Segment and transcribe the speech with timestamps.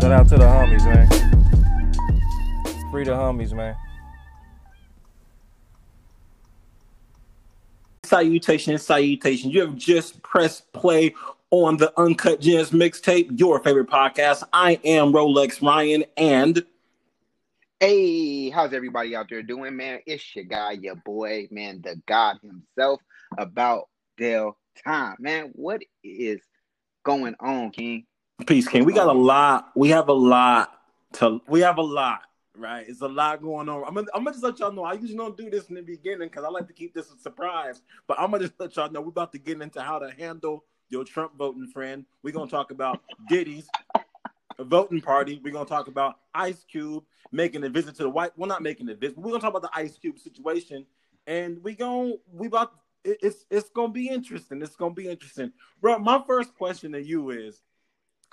[0.00, 1.06] Shout out to the homies, man.
[2.90, 3.76] Free the homies, man.
[8.04, 9.52] Salutations, salutations.
[9.52, 11.14] You have just pressed play
[11.50, 14.42] on the Uncut Gems mixtape, your favorite podcast.
[14.54, 16.64] I am Rolex Ryan, and
[17.78, 20.00] Hey, how's everybody out there doing, man?
[20.06, 23.02] It's your guy, your boy, man, the God himself,
[23.36, 25.50] about Dell Time, man.
[25.52, 26.40] What is
[27.04, 28.06] going on, King?
[28.46, 28.84] Peace King.
[28.84, 29.70] We got a um, lot.
[29.74, 30.80] We have a lot
[31.14, 31.40] to.
[31.48, 32.22] We have a lot,
[32.56, 32.84] right?
[32.88, 33.84] It's a lot going on.
[33.86, 34.84] I'm gonna, I'm gonna just let y'all know.
[34.84, 37.18] I usually don't do this in the beginning because I like to keep this a
[37.18, 37.82] surprise.
[38.06, 40.64] But I'm gonna just let y'all know we're about to get into how to handle
[40.88, 42.04] your Trump voting friend.
[42.22, 43.68] We're gonna talk about Diddy's
[44.58, 45.40] voting party.
[45.42, 48.32] We're gonna talk about Ice Cube making a visit to the White.
[48.36, 49.18] Well, not making a visit.
[49.18, 50.86] We're gonna talk about the Ice Cube situation,
[51.26, 52.72] and we going we about
[53.04, 54.62] it's it's gonna be interesting.
[54.62, 55.98] It's gonna be interesting, bro.
[55.98, 57.62] My first question to you is,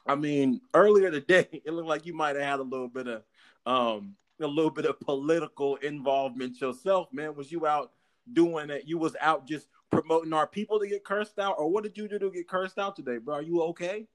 [0.08, 3.24] I mean, earlier today it looked like you might have had a little bit of
[3.66, 7.36] um a little bit of political involvement yourself, man.
[7.36, 7.92] Was you out
[8.34, 8.84] doing it?
[8.86, 12.08] You was out just promoting our people to get cursed out, or what did you
[12.08, 13.36] do to get cursed out today, bro?
[13.36, 14.06] Are you okay?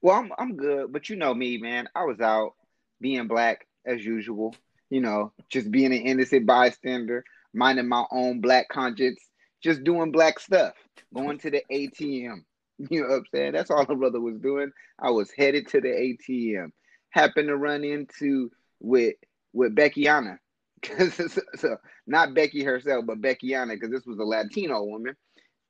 [0.00, 1.88] Well, I'm I'm good, but you know me, man.
[1.94, 2.54] I was out
[3.00, 4.54] being black as usual.
[4.90, 9.20] You know, just being an innocent bystander, minding my own black conscience,
[9.62, 10.72] just doing black stuff,
[11.12, 12.44] going to the ATM.
[12.90, 13.52] You know what I'm saying?
[13.52, 14.70] That's all my brother was doing.
[15.00, 16.70] I was headed to the ATM.
[17.10, 18.50] Happened to run into
[18.80, 19.16] with
[19.52, 20.38] with Beckyana.
[21.56, 25.16] so not Becky herself, but Beckyana, because this was a Latino woman.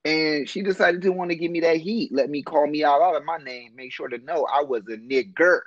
[0.05, 2.11] And she decided to want to give me that heat.
[2.13, 3.73] Let me call me out, of my name.
[3.75, 5.61] Make sure to know I was a nigger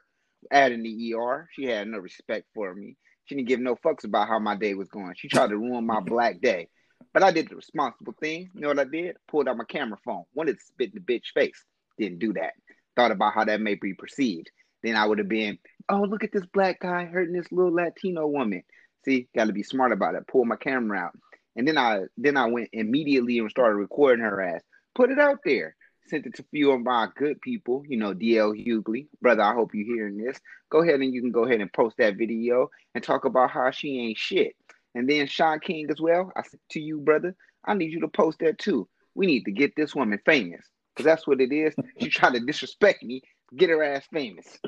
[0.49, 1.49] at in the ER.
[1.51, 2.97] She had no respect for me.
[3.25, 5.13] She didn't give no fucks about how my day was going.
[5.15, 6.69] She tried to ruin my black day.
[7.13, 8.49] But I did the responsible thing.
[8.53, 9.17] You know what I did?
[9.27, 10.23] Pulled out my camera phone.
[10.33, 11.65] Wanted to spit in the bitch face.
[11.97, 12.53] Didn't do that.
[12.95, 14.49] Thought about how that may be perceived.
[14.83, 18.27] Then I would have been, oh, look at this black guy hurting this little Latino
[18.27, 18.63] woman.
[19.05, 20.27] See, got to be smart about it.
[20.27, 21.17] Pull my camera out.
[21.55, 24.61] And then I then I went immediately and started recording her ass.
[24.95, 25.75] Put it out there.
[26.07, 29.07] Sent it to a few of my good people, you know, DL Hughley.
[29.21, 30.39] Brother, I hope you're hearing this.
[30.69, 33.71] Go ahead and you can go ahead and post that video and talk about how
[33.71, 34.55] she ain't shit.
[34.95, 36.31] And then Shaun King as well.
[36.35, 37.35] I said to you, brother,
[37.65, 38.87] I need you to post that too.
[39.15, 40.65] We need to get this woman famous.
[40.93, 41.73] Because that's what it is.
[41.99, 43.21] She tried to disrespect me
[43.57, 44.59] get her ass famous.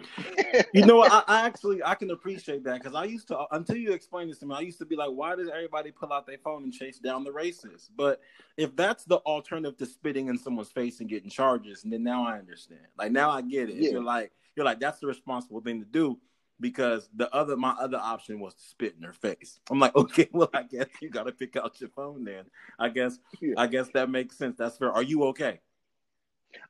[0.73, 3.93] you know, I, I, actually I can appreciate that because I used to until you
[3.93, 6.37] explained this to me, I used to be like, why does everybody pull out their
[6.37, 7.89] phone and chase down the racist?
[7.95, 8.21] But
[8.57, 12.25] if that's the alternative to spitting in someone's face and getting charges, and then now
[12.25, 12.81] I understand.
[12.97, 13.75] Like now I get it.
[13.75, 13.91] Yeah.
[13.91, 16.19] You're like you're like that's the responsible thing to do
[16.59, 19.59] because the other my other option was to spit in her face.
[19.69, 22.45] I'm like, okay, well, I guess you got to pick out your phone then.
[22.79, 23.55] I guess yeah.
[23.57, 24.57] I guess that makes sense.
[24.57, 24.91] That's fair.
[24.91, 25.59] Are you okay?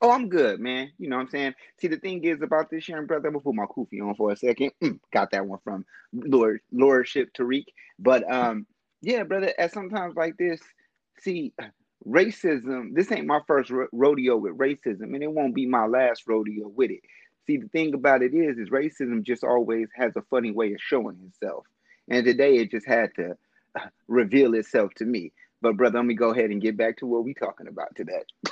[0.01, 0.91] Oh, I'm good, man.
[0.97, 1.53] You know what I'm saying?
[1.79, 4.31] See, the thing is about this sharing, brother, I'm gonna put my kufi on for
[4.31, 4.71] a second.
[4.81, 7.65] Mm, got that one from Lord Lordship Tariq.
[7.99, 8.65] But um,
[9.01, 10.61] yeah, brother, at sometimes like this,
[11.19, 11.53] see,
[12.07, 16.23] racism, this ain't my first ro- rodeo with racism, and it won't be my last
[16.27, 17.01] rodeo with it.
[17.45, 20.79] See, the thing about it is, is racism just always has a funny way of
[20.81, 21.65] showing itself.
[22.09, 23.37] And today it just had to
[24.07, 25.31] reveal itself to me.
[25.61, 28.23] But brother, let me go ahead and get back to what we talking about today.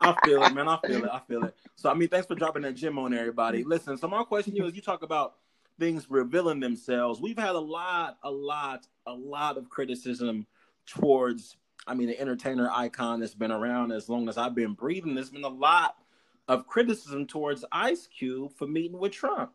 [0.00, 0.68] I feel it, man.
[0.68, 1.10] I feel it.
[1.10, 1.54] I feel it.
[1.76, 3.60] So I mean, thanks for dropping that gem on everybody.
[3.60, 3.70] Mm-hmm.
[3.70, 5.36] Listen, so my question to you is: you talk about
[5.78, 7.20] things revealing themselves.
[7.20, 10.46] We've had a lot, a lot, a lot of criticism
[10.86, 11.56] towards,
[11.86, 15.14] I mean, the entertainer icon that's been around as long as I've been breathing.
[15.14, 15.96] There's been a lot
[16.48, 19.52] of criticism towards Ice Cube for meeting with Trump.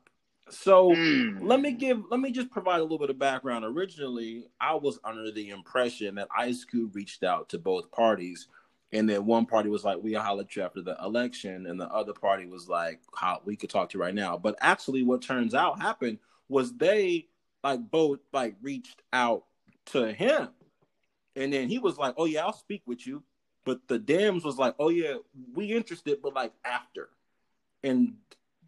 [0.49, 1.39] So mm.
[1.41, 3.65] let me give let me just provide a little bit of background.
[3.65, 8.47] Originally, I was under the impression that Ice Cube reached out to both parties,
[8.93, 11.89] and then one party was like, "We'll holler at you after the election," and the
[11.89, 15.21] other party was like, "How we could talk to you right now." But actually, what
[15.21, 17.27] turns out happened was they
[17.63, 19.43] like both like reached out
[19.87, 20.49] to him,
[21.35, 23.21] and then he was like, "Oh yeah, I'll speak with you,"
[23.67, 25.15] but the Dems was like, "Oh yeah,
[25.53, 27.09] we interested, but like after,"
[27.83, 28.15] and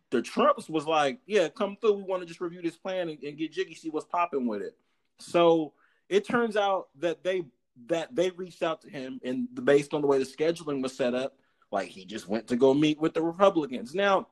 [0.10, 1.94] the Trumps was like, yeah, come through.
[1.94, 4.62] We want to just review this plan and, and get jiggy, see what's popping with
[4.62, 4.76] it.
[5.20, 5.74] So
[6.10, 7.46] it turns out that they
[7.88, 11.16] that they reached out to him, and based on the way the scheduling was set
[11.16, 11.38] up,
[11.72, 13.96] like he just went to go meet with the Republicans.
[13.96, 14.28] Now,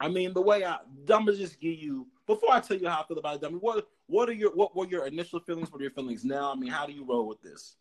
[0.00, 0.78] I mean, the way I,
[1.08, 3.46] I'm gonna just give you before I tell you how I feel about it.
[3.46, 5.70] I what what are your what were your initial feelings?
[5.70, 6.50] What are your feelings now?
[6.50, 7.76] I mean, how do you roll with this?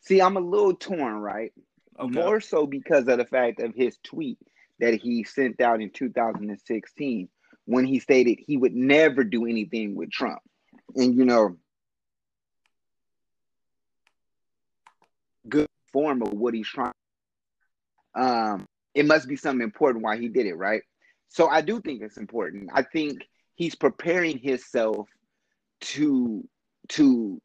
[0.00, 1.52] See, I'm a little torn, right?
[1.98, 2.20] Okay.
[2.20, 4.38] More so because of the fact of his tweet
[4.78, 7.28] that he sent out in 2016
[7.64, 10.40] when he stated he would never do anything with Trump.
[10.94, 11.56] And you know,
[15.48, 16.92] good form of what he's trying.
[18.14, 20.82] Um, it must be something important why he did it, right?
[21.28, 22.70] So I do think it's important.
[22.72, 25.08] I think he's preparing himself
[25.80, 26.46] to
[26.88, 27.40] to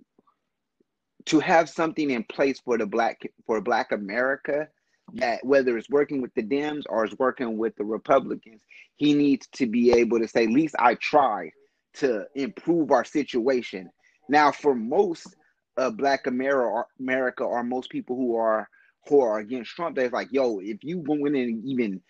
[1.26, 4.68] to have something in place for the black for black America
[5.16, 8.62] that whether it's working with the Dems or it's working with the Republicans,
[8.96, 11.52] he needs to be able to say, at least I tried
[11.96, 13.90] to improve our situation.
[14.30, 15.36] Now, for most
[15.78, 18.70] uh, Black America, America or most people who are
[19.08, 22.02] who are against Trump, they're like, yo, if you went in and even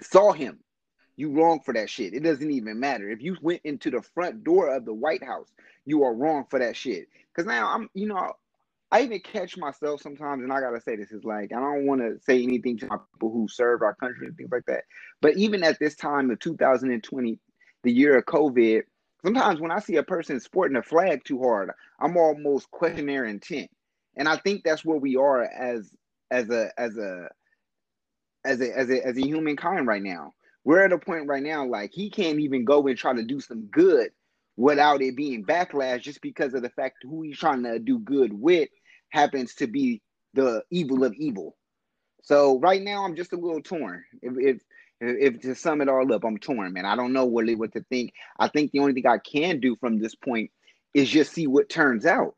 [0.00, 0.58] saw him,
[1.16, 2.12] you wrong for that shit.
[2.12, 3.08] It doesn't even matter.
[3.08, 5.48] If you went into the front door of the White House,
[5.84, 7.06] you are wrong for that shit.
[7.32, 8.32] Because now I'm, you know,
[8.92, 12.00] I even catch myself sometimes, and I gotta say this is like I don't want
[12.00, 14.84] to say anything to my people who serve our country and things like that.
[15.20, 17.38] But even at this time of 2020,
[17.84, 18.82] the year of COVID,
[19.24, 21.70] sometimes when I see a person sporting a flag too hard,
[22.00, 23.70] I'm almost questioning their intent.
[24.16, 25.92] And I think that's where we are as
[26.32, 27.28] as a as a
[28.44, 30.32] as a as a as a humankind right now.
[30.64, 33.40] We're at a point right now like he can't even go and try to do
[33.40, 34.10] some good
[34.56, 38.32] without it being backlash just because of the fact who he's trying to do good
[38.32, 38.68] with
[39.10, 40.02] happens to be
[40.34, 41.56] the evil of evil.
[42.22, 44.04] So right now I'm just a little torn.
[44.22, 44.62] If if
[45.00, 46.84] if to sum it all up, I'm torn, man.
[46.84, 48.12] I don't know what what to think.
[48.38, 50.50] I think the only thing I can do from this point
[50.94, 52.34] is just see what turns out.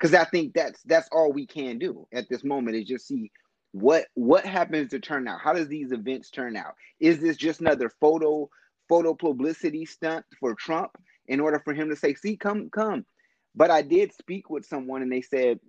[0.00, 3.30] Cause I think that's that's all we can do at this moment is just see
[3.72, 5.40] what what happens to turn out.
[5.40, 6.74] How does these events turn out?
[7.00, 8.48] Is this just another photo
[8.88, 10.92] photo publicity stunt for Trump
[11.26, 13.06] in order for him to say, "See, come, come"?
[13.54, 15.60] But I did speak with someone, and they said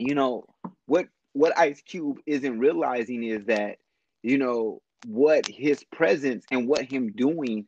[0.00, 0.44] you know
[0.86, 3.76] what what Ice Cube isn't realizing is that
[4.22, 7.66] you know what his presence and what him doing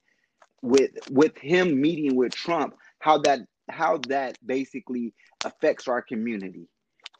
[0.62, 3.40] with with him meeting with Trump how that
[3.70, 5.14] how that basically
[5.44, 6.68] affects our community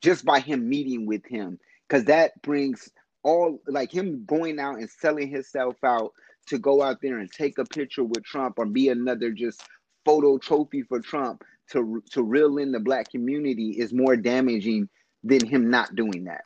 [0.03, 1.59] just by him meeting with him.
[1.89, 2.91] Cuz that brings
[3.23, 6.13] all like him going out and selling himself out
[6.49, 9.63] to go out there and take a picture with Trump or be another just
[10.05, 14.89] photo trophy for Trump to to reel in the black community is more damaging
[15.25, 16.45] than him not doing that.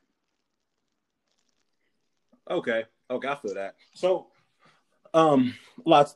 [2.51, 3.75] Okay, okay, I feel that.
[3.95, 4.29] So,
[5.15, 5.55] um,
[5.85, 6.15] lots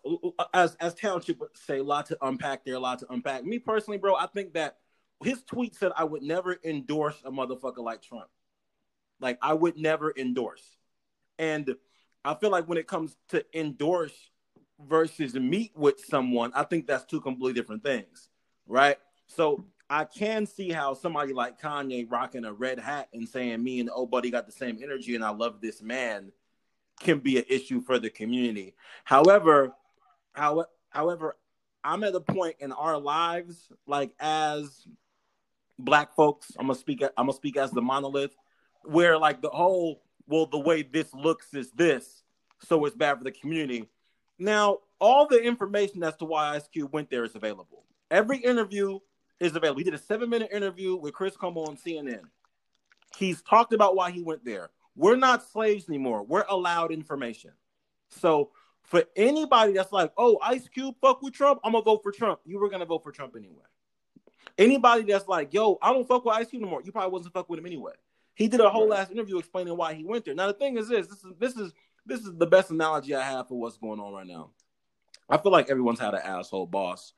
[0.55, 3.45] as as township would say, a lot to unpack there, a lot to unpack.
[3.45, 4.77] Me personally, bro, I think that
[5.25, 8.29] his tweet said I would never endorse a motherfucker like Trump.
[9.21, 10.77] Like I would never endorse,
[11.39, 11.75] and
[12.25, 14.31] I feel like when it comes to endorse
[14.89, 18.29] versus meet with someone, I think that's two completely different things,
[18.67, 18.97] right?
[19.27, 23.81] So I can see how somebody like Kanye rocking a red hat and saying me
[23.81, 26.31] and oh buddy got the same energy and I love this man
[27.01, 28.75] can be an issue for the community.
[29.05, 29.73] However,
[30.33, 31.37] how, however,
[31.83, 34.87] I'm at a point in our lives, like as
[35.79, 37.03] black folks, I'm gonna speak.
[37.03, 38.37] I'm gonna speak as the monolith,
[38.85, 42.23] where like the whole, well, the way this looks is this,
[42.61, 43.89] so it's bad for the community.
[44.39, 47.85] Now, all the information as to why Ice Cube went there is available.
[48.11, 48.99] Every interview
[49.41, 49.79] is available.
[49.79, 52.23] He did a seven minute interview with Chris Cuomo on CNN.
[53.17, 54.71] He's talked about why he went there.
[54.95, 56.23] We're not slaves anymore.
[56.23, 57.53] We're allowed information.
[58.09, 58.51] So
[58.83, 62.41] for anybody that's like, oh, Ice Cube fuck with Trump, I'm gonna vote for Trump.
[62.45, 63.65] You were gonna vote for Trump anyway.
[64.59, 67.35] Anybody that's like, yo, I don't fuck with Ice Cube no more, you probably wasn't
[67.35, 67.93] fuck with him anyway.
[68.35, 68.99] He did a whole right.
[68.99, 70.35] last interview explaining why he went there.
[70.35, 71.73] Now the thing is this, this is this is
[72.07, 74.51] this is the best analogy I have for what's going on right now.
[75.29, 77.13] I feel like everyone's had an asshole boss,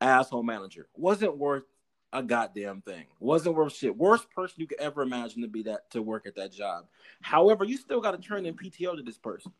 [0.00, 0.88] asshole manager.
[0.96, 1.64] Wasn't worth
[2.12, 3.04] a goddamn thing.
[3.20, 3.96] Wasn't worth shit.
[3.96, 6.86] Worst person you could ever imagine to be that to work at that job.
[7.20, 9.52] However, you still got to turn in PTO to this person,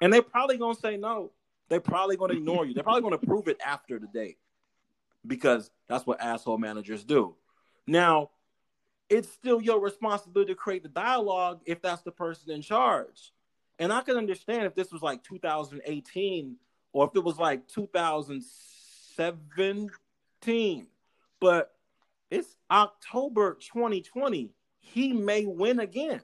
[0.00, 1.32] and they're probably gonna say no.
[1.68, 2.74] They're probably gonna ignore you.
[2.74, 4.38] They're probably gonna prove it after the date
[5.26, 7.34] because that's what asshole managers do.
[7.86, 8.30] Now,
[9.08, 13.32] it's still your responsibility to create the dialogue if that's the person in charge.
[13.78, 16.56] And I can understand if this was like 2018
[16.92, 17.66] or if it was like
[19.16, 20.86] 2017,
[21.40, 21.72] but
[22.30, 24.52] it's October 2020.
[24.80, 26.20] He may win again.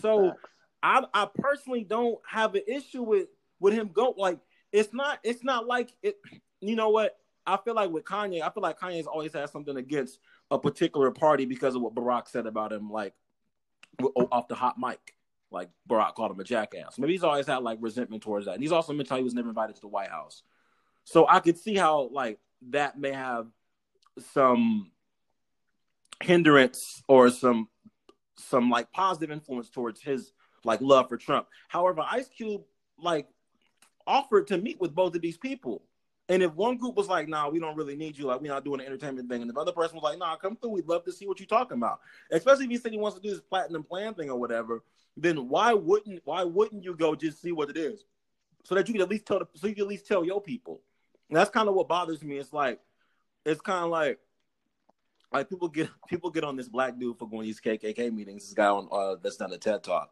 [0.00, 0.34] So
[0.82, 4.38] I, I personally don't have an issue with with him go like
[4.72, 6.16] it's not it's not like it
[6.60, 9.76] you know what I feel like with Kanye I feel like Kanye's always had something
[9.76, 10.18] against
[10.50, 13.14] a particular party because of what Barack said about him like
[14.30, 15.16] off the hot mic
[15.50, 16.98] like Barack called him a jackass.
[16.98, 18.52] Maybe he's always had like resentment towards that.
[18.52, 20.42] And he's also mentioned he was never invited to the White House.
[21.06, 22.38] So I could see how like
[22.70, 23.46] that may have
[24.32, 24.90] some
[26.22, 27.68] hindrance or some
[28.36, 30.32] some like positive influence towards his
[30.64, 31.46] like love for Trump.
[31.68, 32.62] However, Ice Cube
[32.98, 33.28] like
[34.06, 35.82] offered to meet with both of these people.
[36.28, 38.26] And if one group was like, "Nah, we don't really need you.
[38.26, 40.56] Like, we're not doing an entertainment thing," and the other person was like, "Nah, come
[40.56, 40.70] through.
[40.70, 42.00] We'd love to see what you're talking about."
[42.32, 44.82] Especially if he said he wants to do this platinum plan thing or whatever
[45.16, 48.04] then why wouldn't why wouldn't you go just see what it is,
[48.64, 50.42] so that you can at least tell the, so you can at least tell your
[50.42, 50.82] people.
[51.30, 52.36] That's kind of what bothers me.
[52.38, 52.80] It's like
[53.44, 54.18] it's kind of like
[55.32, 58.44] like people get people get on this black dude for going to these KKK meetings.
[58.44, 60.10] This guy on uh, that's done a TED talk,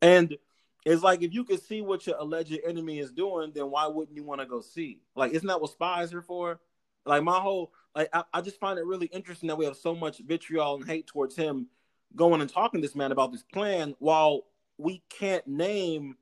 [0.00, 0.36] and
[0.84, 4.16] it's like if you can see what your alleged enemy is doing, then why wouldn't
[4.16, 5.00] you want to go see?
[5.14, 6.60] Like, isn't that what spies are for?
[7.04, 9.94] Like my whole like I, I just find it really interesting that we have so
[9.94, 11.68] much vitriol and hate towards him
[12.14, 14.44] going and talking to this man about this plan while
[14.78, 16.16] we can't name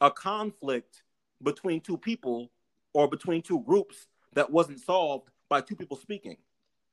[0.00, 1.02] a conflict
[1.42, 2.50] between two people
[2.92, 6.36] or between two groups that wasn't solved by two people speaking.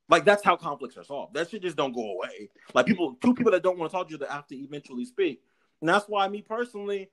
[0.10, 1.36] Like that's how conflicts are solved.
[1.36, 2.50] That shit just don't go away.
[2.74, 5.06] Like people, two people that don't want to talk to you that have to eventually
[5.06, 5.41] speak.
[5.82, 7.10] And that's why me personally,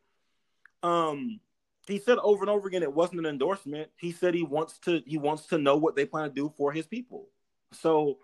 [0.82, 1.40] um,
[1.86, 3.90] he said over and over again it wasn't an endorsement.
[3.96, 6.72] He said he wants to he wants to know what they plan to do for
[6.72, 7.28] his people.
[7.72, 8.18] So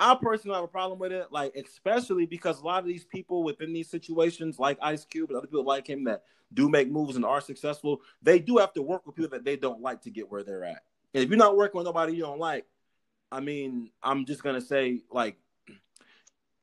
[0.00, 3.42] I personally have a problem with it, like especially because a lot of these people
[3.42, 6.22] within these situations, like Ice Cube and other people like him that
[6.54, 9.56] do make moves and are successful, they do have to work with people that they
[9.56, 10.82] don't like to get where they're at.
[11.14, 12.64] And if you're not working with nobody you don't like,
[13.32, 15.36] I mean, I'm just gonna say, like,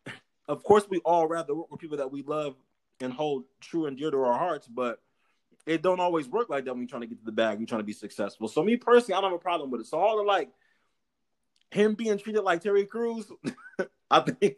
[0.48, 2.56] of course we all rather work with people that we love
[3.02, 5.02] and hold true and dear to our hearts, but
[5.66, 7.68] it don't always work like that when you're trying to get to the bag, you're
[7.68, 8.48] trying to be successful.
[8.48, 9.88] So me personally, I don't have a problem with it.
[9.88, 10.50] So all the like
[11.72, 13.32] him being treated like Terry Crews,
[14.12, 14.58] I think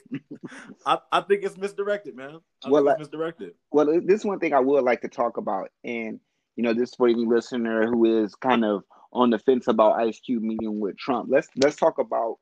[0.86, 2.40] I, I, think it's misdirected, man.
[2.64, 3.54] I well, like, misdirected.
[3.72, 6.20] Well, this one thing I would like to talk about, and
[6.56, 8.84] you know, this for any listener who is kind of
[9.14, 11.30] on the fence about Ice Cube meeting with Trump.
[11.32, 12.38] Let's let's talk about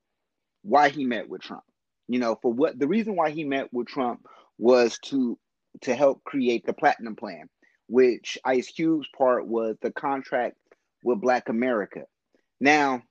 [0.63, 1.63] why he met with Trump.
[2.07, 4.25] You know, for what the reason why he met with Trump
[4.57, 5.37] was to
[5.81, 7.49] to help create the Platinum Plan,
[7.87, 10.55] which Ice Cube's part was the contract
[11.03, 12.03] with Black America.
[12.59, 13.03] Now,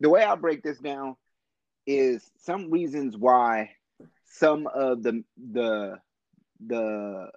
[0.00, 1.16] the way I break this down
[1.86, 3.70] is some reasons why
[4.26, 5.98] some of the the
[6.66, 7.30] the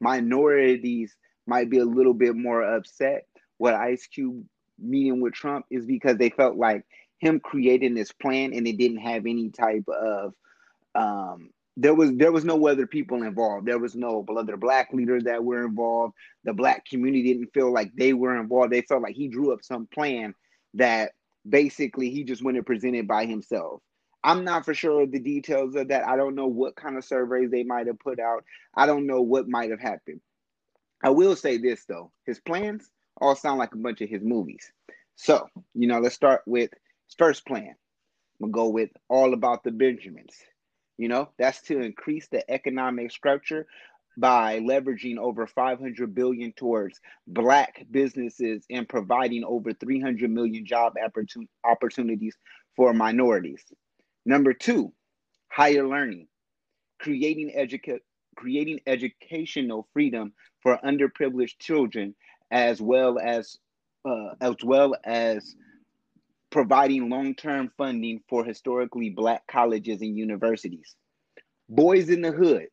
[0.00, 1.14] minorities
[1.46, 3.26] might be a little bit more upset
[3.58, 4.44] with Ice Cube
[4.78, 6.84] meeting with Trump is because they felt like
[7.18, 10.32] him creating this plan and it didn't have any type of
[10.94, 13.66] um there was there was no other people involved.
[13.66, 16.14] There was no other black leaders that were involved.
[16.44, 18.72] The black community didn't feel like they were involved.
[18.72, 20.34] They felt like he drew up some plan
[20.74, 21.12] that
[21.48, 23.82] basically he just went and presented by himself.
[24.22, 26.06] I'm not for sure of the details of that.
[26.06, 28.44] I don't know what kind of surveys they might have put out.
[28.74, 30.20] I don't know what might have happened.
[31.02, 34.70] I will say this though, his plans all sound like a bunch of his movies.
[35.16, 36.70] So, you know, let's start with
[37.06, 37.74] his first plan.
[38.40, 40.34] I'm gonna go with all about the Benjamins.
[40.98, 43.66] You know, that's to increase the economic structure
[44.16, 50.94] by leveraging over 500 billion towards black businesses and providing over 300 million job
[51.64, 52.36] opportunities
[52.76, 53.64] for minorities.
[54.26, 54.92] Number 2,
[55.48, 56.28] higher learning,
[56.98, 58.00] creating educa-
[58.36, 62.14] creating educational freedom for underprivileged children
[62.50, 63.58] as well as
[64.04, 65.54] uh, as well as
[66.50, 70.96] providing long-term funding for historically black colleges and universities.
[71.70, 72.68] Boyz n the Hood,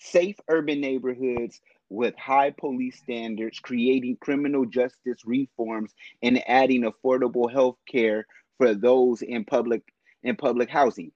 [0.00, 5.92] safe urban neighborhoods with high police standards, creating criminal justice reforms,
[6.22, 8.26] and adding affordable health care
[8.58, 9.82] for those in public
[10.22, 11.12] in public housing.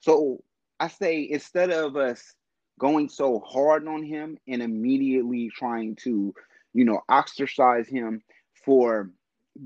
[0.00, 0.42] So
[0.80, 2.34] I say instead of us
[2.78, 6.34] going so hard on him and immediately trying to,
[6.74, 8.22] you know, ostracize him
[8.64, 9.10] for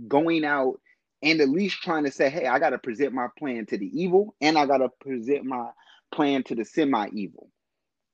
[0.07, 0.81] going out
[1.23, 3.91] and at least trying to say, hey, I got to present my plan to the
[4.01, 5.71] evil and I got to present my
[6.13, 7.50] plan to the semi evil.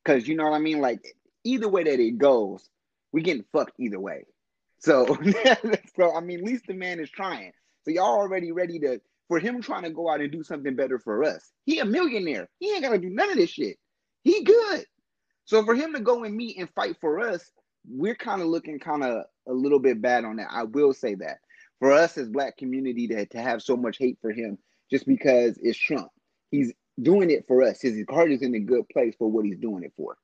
[0.07, 0.81] Because you know what I mean?
[0.81, 1.05] Like,
[1.43, 2.69] either way that it goes,
[3.13, 4.25] we getting fucked either way.
[4.79, 5.07] So,
[5.97, 7.53] so I mean, at least the man is trying.
[7.83, 11.01] So y'all already ready to for him trying to go out and do something better
[11.01, 11.51] for us.
[11.65, 12.49] He a millionaire.
[12.61, 13.79] He ain't gotta do none of this shit.
[14.23, 14.85] He good.
[15.45, 17.51] So for him to go and meet and fight for us,
[17.89, 20.49] we're kind of looking kind of a little bit bad on that.
[20.51, 21.39] I will say that
[21.81, 24.59] for us as black community to, to have so much hate for him
[24.91, 26.09] just because it's Trump.
[26.51, 27.81] He's doing it for us.
[27.81, 30.17] His heart is in a good place for what he's doing it for.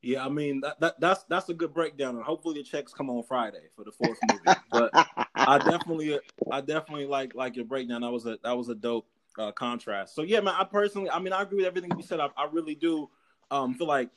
[0.00, 3.10] Yeah, I mean that, that that's that's a good breakdown, and hopefully the checks come
[3.10, 4.58] on Friday for the fourth movie.
[4.72, 4.92] but
[5.34, 8.02] I definitely, I definitely like like your breakdown.
[8.02, 10.14] That was a that was a dope uh, contrast.
[10.14, 12.20] So yeah, man, I personally, I mean, I agree with everything you said.
[12.20, 13.10] I, I really do
[13.50, 14.10] um, feel like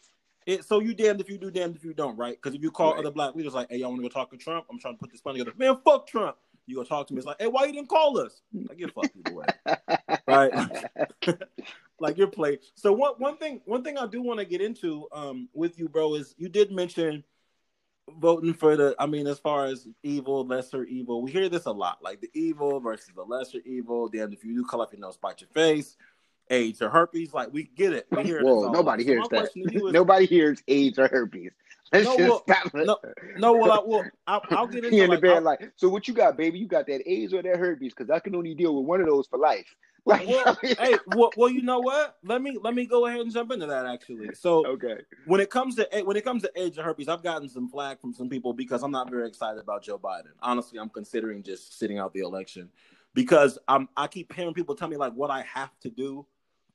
[0.45, 0.65] it.
[0.65, 2.35] So you damned if you do, damned if you don't, right?
[2.35, 2.99] Because if you call right.
[2.99, 4.99] other black leaders like, "Hey, y'all want to go talk to Trump?" I'm trying to
[4.99, 5.55] put this money together.
[5.57, 6.37] Man, fuck Trump.
[6.67, 7.17] You go talk to me.
[7.17, 9.45] It's like, "Hey, why you didn't call us?" I get fucked either way,
[10.27, 10.85] right?
[11.99, 12.59] like your play.
[12.75, 15.89] So one one thing one thing I do want to get into um, with you,
[15.89, 17.23] bro, is you did mention
[18.19, 21.71] voting for the i mean as far as evil lesser evil we hear this a
[21.71, 25.13] lot like the evil versus the lesser evil then if you do color your nose
[25.13, 25.95] spite your face
[26.51, 27.33] AIDS or herpes.
[27.33, 28.07] Like we get it.
[28.11, 29.49] We hear Whoa, nobody hears that.
[29.55, 31.51] Is, nobody hears AIDS or herpes.
[31.91, 32.43] Let's no, well,
[32.73, 32.97] no,
[33.35, 35.89] no, well, I, well, I'll, I'll get into he in like, the bed like, so
[35.89, 36.57] what you got, baby?
[36.57, 37.93] You got that AIDS or that herpes?
[37.93, 39.75] Because I can only deal with one of those for life.
[40.03, 42.17] Like, well, hey, well, well, you know what?
[42.23, 44.33] Let me let me go ahead and jump into that actually.
[44.33, 47.47] So, okay, when it comes to when it comes to AIDS or herpes, I've gotten
[47.47, 50.31] some flack from some people because I'm not very excited about Joe Biden.
[50.41, 52.71] Honestly, I'm considering just sitting out the election
[53.13, 56.25] because I'm I keep hearing people tell me like what I have to do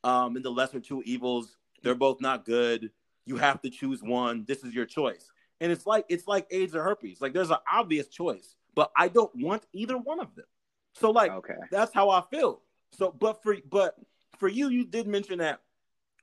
[0.04, 1.56] um, and the lesser two evils.
[1.82, 2.92] They're both not good.
[3.26, 4.44] You have to choose one.
[4.46, 5.30] This is your choice.
[5.60, 7.20] And it's like it's like AIDS or herpes.
[7.20, 10.46] Like there's an obvious choice, but I don't want either one of them.
[10.94, 11.54] So like okay.
[11.70, 12.62] that's how I feel.
[12.92, 13.94] So but for but
[14.38, 15.60] for you, you did mention that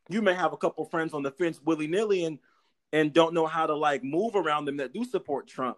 [0.09, 2.39] you may have a couple friends on the fence willy nilly and
[2.91, 5.77] and don't know how to like move around them that do support Trump.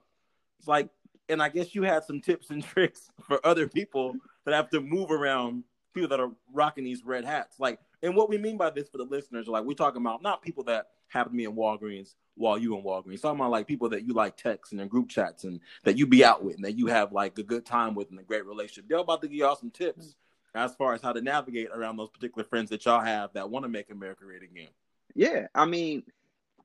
[0.60, 0.90] It's like,
[1.30, 4.14] and I guess you had some tips and tricks for other people
[4.46, 7.58] that have to move around people that are rocking these red hats.
[7.58, 10.42] Like, and what we mean by this for the listeners, like we're talking about not
[10.42, 13.22] people that happen to be in Walgreens while you in Walgreens.
[13.22, 16.06] Talking about like people that you like text and in group chats and that you
[16.06, 18.46] be out with and that you have like a good time with and a great
[18.46, 18.86] relationship.
[18.88, 20.60] They're about to give y'all some tips mm-hmm.
[20.60, 23.64] as far as how to navigate around those particular friends that y'all have that want
[23.64, 24.70] to make America great again.
[25.14, 26.04] Yeah, I mean,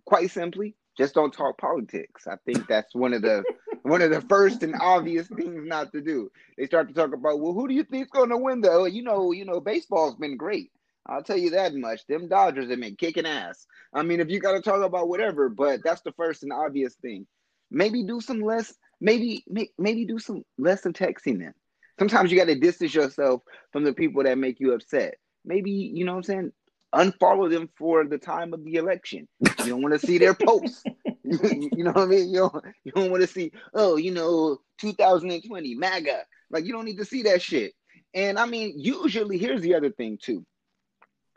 [0.04, 2.26] quite simply, just don't talk politics.
[2.26, 3.44] I think that's one of the
[3.82, 6.30] one of the first and obvious things not to do.
[6.58, 8.84] They start to talk about, well, who do you think's going to win though?
[8.84, 10.72] You know, you know, baseball's been great.
[11.06, 12.06] I'll tell you that much.
[12.06, 13.66] Them Dodgers have been kicking ass.
[13.92, 16.94] I mean, if you got to talk about whatever, but that's the first and obvious
[16.94, 17.26] thing.
[17.70, 18.74] Maybe do some less.
[19.00, 19.44] Maybe
[19.78, 21.54] maybe do some less of texting them.
[21.98, 25.14] Sometimes you got to distance yourself from the people that make you upset.
[25.44, 26.52] Maybe you know what I'm saying
[26.92, 29.28] unfollow them for the time of the election.
[29.40, 30.82] You don't want to see their posts.
[31.42, 32.30] you know what I mean?
[32.30, 36.24] You don't, you don't want to see, oh, you know, 2020, MAGA.
[36.50, 37.72] Like, you don't need to see that shit.
[38.14, 40.44] And I mean, usually, here's the other thing, too.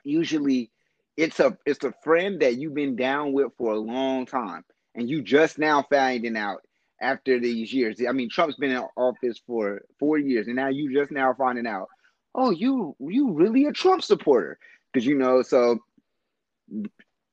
[0.04, 0.72] Usually,
[1.18, 4.64] it's a it's a friend that you've been down with for a long time,
[4.96, 6.62] and you just now finding out
[7.02, 8.00] after these years.
[8.08, 11.68] I mean, Trump's been in office for four years, and now you just now finding
[11.68, 11.90] out,
[12.34, 14.58] oh, you you really a Trump supporter
[14.92, 15.80] because you know, so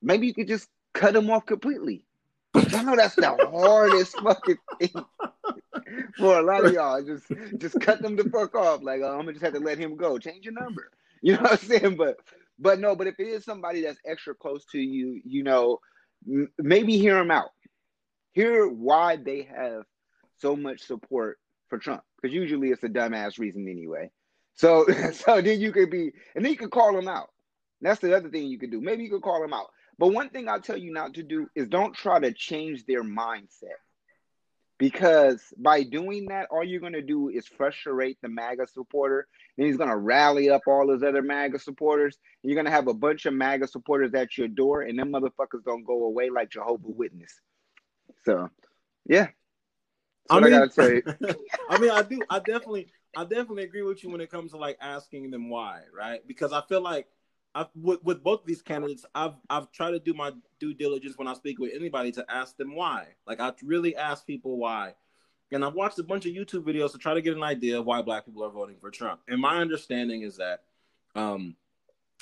[0.03, 2.05] maybe you could just cut him off completely.
[2.55, 5.05] I know that's the hardest fucking thing
[6.19, 7.03] for a lot of y'all.
[7.03, 7.27] Just
[7.59, 8.83] just cut them the fuck off.
[8.83, 10.19] Like oh, I'm gonna just have to let him go.
[10.19, 10.91] Change your number.
[11.23, 11.97] You know what I'm saying?
[11.97, 12.19] But
[12.61, 12.95] but no.
[12.95, 15.79] But if it is somebody that's extra close to you, you know,
[16.29, 17.51] m- maybe hear them out.
[18.33, 19.85] Hear why they have
[20.39, 22.03] so much support for Trump.
[22.21, 24.11] Because usually it's a dumbass reason anyway.
[24.55, 27.31] So so then you could be, and then you could call them out.
[27.81, 28.81] That's the other thing you could do.
[28.81, 29.69] Maybe you could call them out.
[29.99, 33.03] But one thing I'll tell you not to do is don't try to change their
[33.03, 33.79] mindset.
[34.79, 39.29] Because by doing that, all you're going to do is frustrate the MAGA supporter.
[39.61, 42.17] Then he's going to rally up all his other MAGA supporters.
[42.43, 45.13] And you're going to have a bunch of MAGA supporters at your door, and them
[45.13, 47.43] motherfuckers don't go away like Jehovah Witness.
[48.25, 48.49] So,
[49.05, 49.29] yeah.
[50.31, 50.63] I mean, I,
[51.69, 52.23] I mean, I do.
[52.31, 55.83] I definitely, I definitely agree with you when it comes to like asking them why,
[55.95, 56.27] right?
[56.27, 57.09] Because I feel like
[57.55, 61.19] I've, with, with both of these candidates, I've I've tried to do my due diligence
[61.19, 63.09] when I speak with anybody to ask them why.
[63.27, 64.95] Like I really ask people why,
[65.53, 67.87] and I've watched a bunch of YouTube videos to try to get an idea of
[67.87, 69.21] why Black people are voting for Trump.
[69.29, 70.63] And my understanding is that,
[71.15, 71.57] um,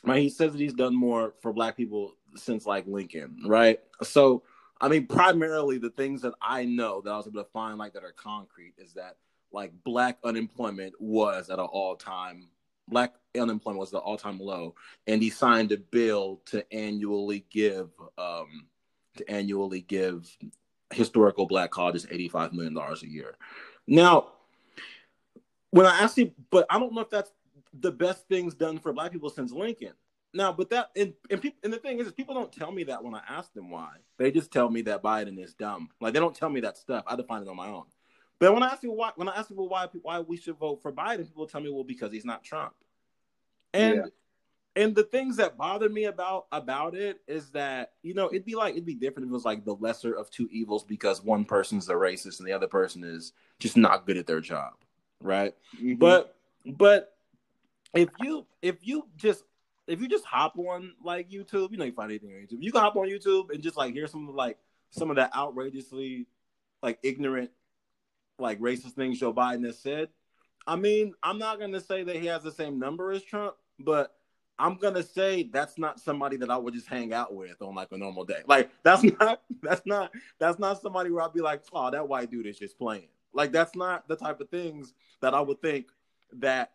[0.04, 3.80] my he says that he's done more for Black people since like Lincoln, right?
[4.02, 4.42] So,
[4.80, 7.94] I mean, primarily the things that I know that I was able to find like
[7.94, 9.16] that are concrete is that
[9.52, 12.48] like black unemployment was at an all time
[12.88, 14.74] black unemployment was the all time low,
[15.06, 18.66] and he signed a bill to annually give um
[19.16, 20.28] to annually give
[20.92, 23.36] historical black colleges eighty five million dollars a year.
[23.86, 24.28] Now,
[25.70, 27.32] when I you, but I don't know if that's
[27.78, 29.92] the best things done for black people since Lincoln.
[30.34, 32.84] Now, but that and and, people, and the thing is, is, people don't tell me
[32.84, 33.96] that when I ask them why.
[34.18, 35.88] They just tell me that Biden is dumb.
[36.00, 37.04] Like they don't tell me that stuff.
[37.06, 37.84] I define it on my own.
[38.38, 40.82] But when I ask people why, when I ask people why why we should vote
[40.82, 42.74] for Biden, people tell me, well, because he's not Trump.
[43.74, 44.02] And yeah.
[44.78, 48.54] And the things that bother me about about it is that you know it'd be
[48.54, 51.44] like it'd be different if it was like the lesser of two evils because one
[51.44, 54.74] person's a racist and the other person is just not good at their job,
[55.20, 55.54] right?
[55.76, 55.94] Mm-hmm.
[55.94, 57.16] But but
[57.92, 59.42] if you if you just
[59.88, 62.62] if you just hop on like YouTube, you know you find anything on YouTube.
[62.62, 64.58] You can hop on YouTube and just like hear some of like
[64.90, 66.28] some of that outrageously
[66.84, 67.50] like ignorant
[68.38, 70.08] like racist things Joe Biden has said.
[70.68, 74.14] I mean, I'm not gonna say that he has the same number as Trump, but
[74.58, 77.92] I'm gonna say that's not somebody that I would just hang out with on like
[77.92, 78.42] a normal day.
[78.46, 82.30] Like that's not that's not that's not somebody where I'd be like, oh, that white
[82.30, 83.08] dude is just playing.
[83.32, 85.86] Like that's not the type of things that I would think
[86.34, 86.72] that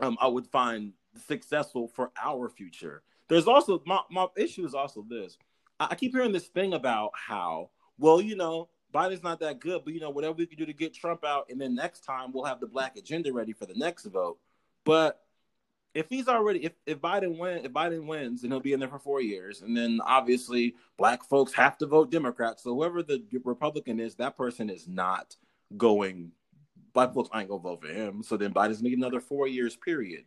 [0.00, 3.02] um I would find successful for our future.
[3.28, 5.38] There's also my, my issue is also this.
[5.78, 9.82] I, I keep hearing this thing about how, well, you know, Biden's not that good,
[9.84, 12.32] but you know, whatever we can do to get Trump out, and then next time
[12.32, 14.38] we'll have the black agenda ready for the next vote.
[14.84, 15.20] But
[15.96, 18.88] if he's already if, if Biden win if Biden wins, then he'll be in there
[18.88, 19.62] for four years.
[19.62, 22.60] And then obviously black folks have to vote Democrat.
[22.60, 25.36] So whoever the Republican is, that person is not
[25.76, 26.32] going
[26.92, 28.22] black folks ain't gonna vote for him.
[28.22, 30.24] So then Biden's making another four years period.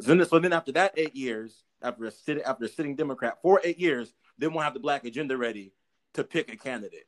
[0.00, 3.38] So then, so then after that eight years, after a sitting after a sitting Democrat
[3.42, 5.74] for eight years, then we'll have the black agenda ready
[6.14, 7.06] to pick a candidate.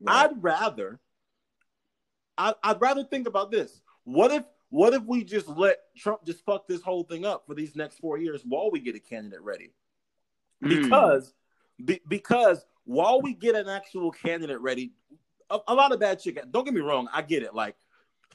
[0.00, 0.24] Right.
[0.26, 1.00] I'd rather
[2.36, 3.80] I, I'd rather think about this.
[4.04, 7.54] What if what if we just let Trump just fuck this whole thing up for
[7.54, 9.72] these next four years while we get a candidate ready?
[10.62, 10.68] Hmm.
[10.68, 11.34] Because
[11.80, 11.86] mm.
[11.86, 14.92] be, because while we get an actual candidate ready,
[15.50, 16.50] a, a, lot of bad shit.
[16.50, 17.54] Don't get me wrong, I get it.
[17.54, 17.76] Like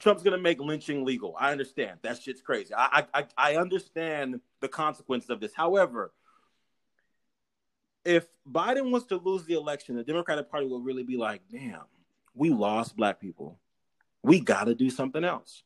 [0.00, 1.36] Trump's gonna make lynching legal.
[1.38, 2.72] I understand that shit's crazy.
[2.74, 5.52] I I I understand the consequences of this.
[5.54, 6.12] However,
[8.04, 11.82] if Biden was to lose the election, the Democratic Party will really be like, damn,
[12.34, 13.58] we lost black people.
[14.22, 15.62] We got to do something else.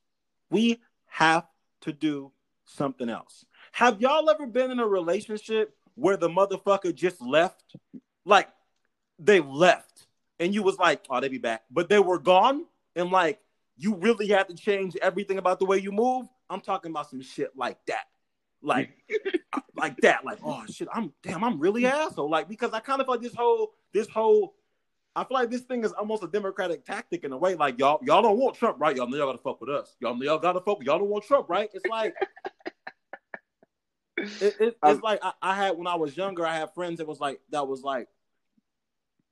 [0.50, 1.46] We have
[1.82, 2.32] to do
[2.64, 3.44] something else.
[3.72, 7.76] Have y'all ever been in a relationship where the motherfucker just left?
[8.24, 8.48] Like
[9.18, 10.06] they left
[10.38, 11.64] and you was like, oh, they be back.
[11.70, 13.40] But they were gone and like
[13.76, 16.26] you really had to change everything about the way you move.
[16.48, 18.04] I'm talking about some shit like that.
[18.62, 18.90] Like
[19.52, 20.24] uh, like that.
[20.24, 22.30] Like, oh shit, I'm damn, I'm really asshole.
[22.30, 24.54] Like, because I kind of like this whole this whole
[25.16, 27.54] I feel like this thing is almost a democratic tactic in a way.
[27.54, 28.94] Like y'all, y'all don't want Trump, right?
[28.94, 29.96] Y'all know y'all gotta fuck with us.
[29.98, 30.84] Y'all know y'all gotta fuck.
[30.84, 31.70] Y'all don't want Trump, right?
[31.72, 32.14] It's like
[34.18, 36.46] it, it, it's um, like I, I, had when I was younger.
[36.46, 38.08] I had friends that was like that was like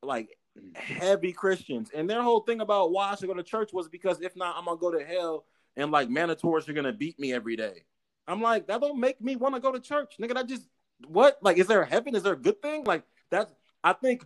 [0.02, 0.30] like
[0.74, 4.22] heavy Christians, and their whole thing about why I should go to church was because
[4.22, 5.44] if not, I'm gonna go to hell,
[5.76, 7.84] and like manitors are gonna beat me every day.
[8.26, 10.32] I'm like that don't make me want to go to church, nigga.
[10.32, 10.66] That just
[11.06, 12.14] what like is there a heaven?
[12.14, 12.84] Is there a good thing?
[12.84, 14.24] Like that's I think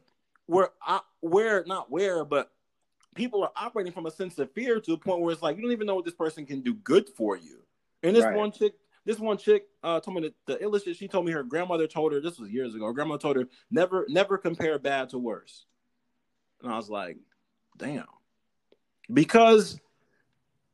[0.49, 2.51] where I where not where, but
[3.15, 5.63] people are operating from a sense of fear to a point where it's like you
[5.63, 7.59] don't even know what this person can do good for you.
[8.03, 8.35] And this right.
[8.35, 11.43] one chick, this one chick uh, told me that the illest she told me her
[11.43, 12.87] grandmother told her this was years ago.
[12.87, 15.67] Her grandmother told her never never compare bad to worse.
[16.63, 17.19] And I was like,
[17.77, 18.07] damn.
[19.13, 19.79] Because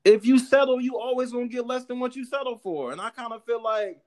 [0.04, 2.92] if you settle, you always gonna get less than what you settle for.
[2.92, 4.00] And I kind of feel like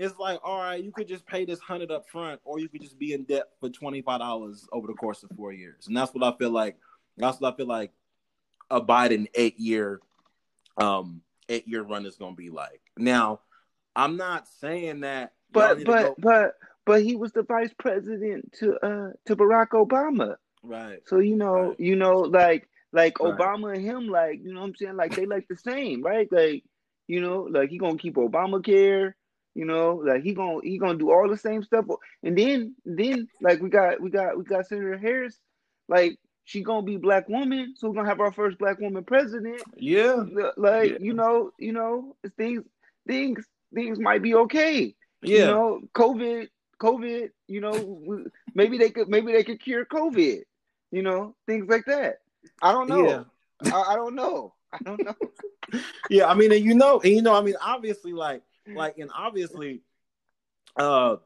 [0.00, 2.80] it's like, all right, you could just pay this hundred up front, or you could
[2.80, 5.96] just be in debt for twenty five dollars over the course of four years, and
[5.96, 6.76] that's what I feel like.
[7.18, 7.92] That's what I feel like
[8.70, 10.00] a Biden eight year,
[10.78, 12.80] um, eight year run is going to be like.
[12.96, 13.40] Now,
[13.94, 16.54] I'm not saying that, but but go- but
[16.86, 21.00] but he was the vice president to uh to Barack Obama, right?
[21.08, 21.80] So you know, right.
[21.80, 23.36] you know, like like right.
[23.36, 26.26] Obama and him, like you know, what I'm saying, like they like the same, right?
[26.32, 26.64] Like
[27.06, 29.12] you know, like he gonna keep Obamacare
[29.54, 31.86] you know, like he gonna he gonna do all the same stuff.
[32.22, 35.38] And then then like we got we got we got Senator Harris,
[35.88, 39.62] like she gonna be black woman, so we're gonna have our first black woman president.
[39.76, 40.24] Yeah,
[40.56, 40.98] like yeah.
[41.00, 42.62] you know, you know, things
[43.06, 44.94] things things might be okay.
[45.22, 46.48] Yeah, you know, COVID,
[46.80, 50.42] COVID, you know, maybe they could maybe they could cure COVID.
[50.92, 52.16] You know, things like that.
[52.62, 53.06] I don't know.
[53.62, 53.72] Yeah.
[53.72, 54.54] I, I don't know.
[54.72, 55.14] I don't know.
[56.10, 58.42] yeah, I mean, and you know, and you know, I mean, obviously, like
[58.74, 59.82] like and obviously
[60.76, 61.16] uh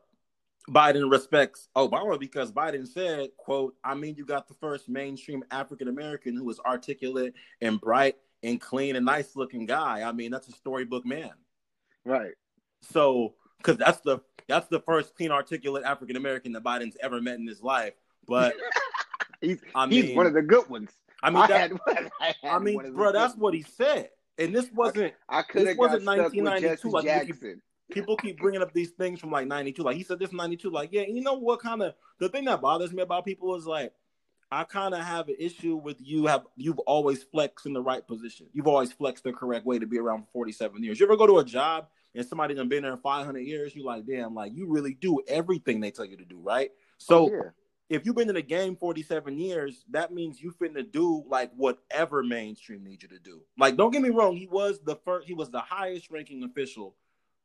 [0.68, 5.88] Biden respects Obama because Biden said, quote, I mean, you got the first mainstream African
[5.88, 10.02] American who is articulate and bright and clean and nice looking guy.
[10.02, 11.32] I mean, that's a storybook man.
[12.04, 12.32] Right.
[12.80, 17.38] So, because that's the that's the first clean, articulate African American that Biden's ever met
[17.38, 17.94] in his life.
[18.26, 18.54] But
[19.40, 20.90] he's I he's one of the good ones.
[21.22, 22.10] I mean, I that, had.
[22.20, 24.10] I, I mean, bro, that's what he said.
[24.38, 27.62] And this wasn't I could have this wasn't stuck with 1992, like, you keep- Jackson.
[27.90, 30.88] people keep bringing up these things from like 92 like he said this 92 like
[30.90, 33.92] yeah you know what kind of the thing that bothers me about people is like
[34.50, 38.06] i kind of have an issue with you have you've always flexed in the right
[38.06, 38.46] position.
[38.52, 40.98] You've always flexed the correct way to be around for 47 years.
[40.98, 43.74] You ever go to a job and somebody done been there 500 years?
[43.74, 46.70] You like damn like you really do everything they tell you to do right?
[46.72, 47.50] Oh, so yeah.
[47.94, 52.22] If you've been in the game 47 years, that means you finna do like whatever
[52.22, 53.42] mainstream needs you to do.
[53.58, 56.94] Like, don't get me wrong, he was the first, he was the highest ranking official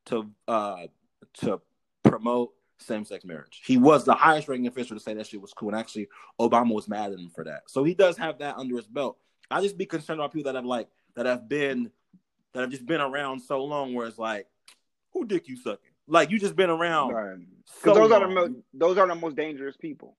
[0.05, 0.87] to uh
[1.35, 1.61] to
[2.03, 3.61] promote same-sex marriage.
[3.65, 5.69] He was the highest ranking official to say that shit was cool.
[5.69, 6.07] And actually,
[6.39, 7.63] Obama was mad at him for that.
[7.67, 9.17] So he does have that under his belt.
[9.51, 11.91] I just be concerned about people that have like that have been
[12.53, 14.47] that have just been around so long where it's like,
[15.13, 15.91] who dick you sucking?
[16.07, 17.37] Like you just been around Right.
[17.83, 18.33] so those are the long.
[18.33, 20.15] most those are the most dangerous people.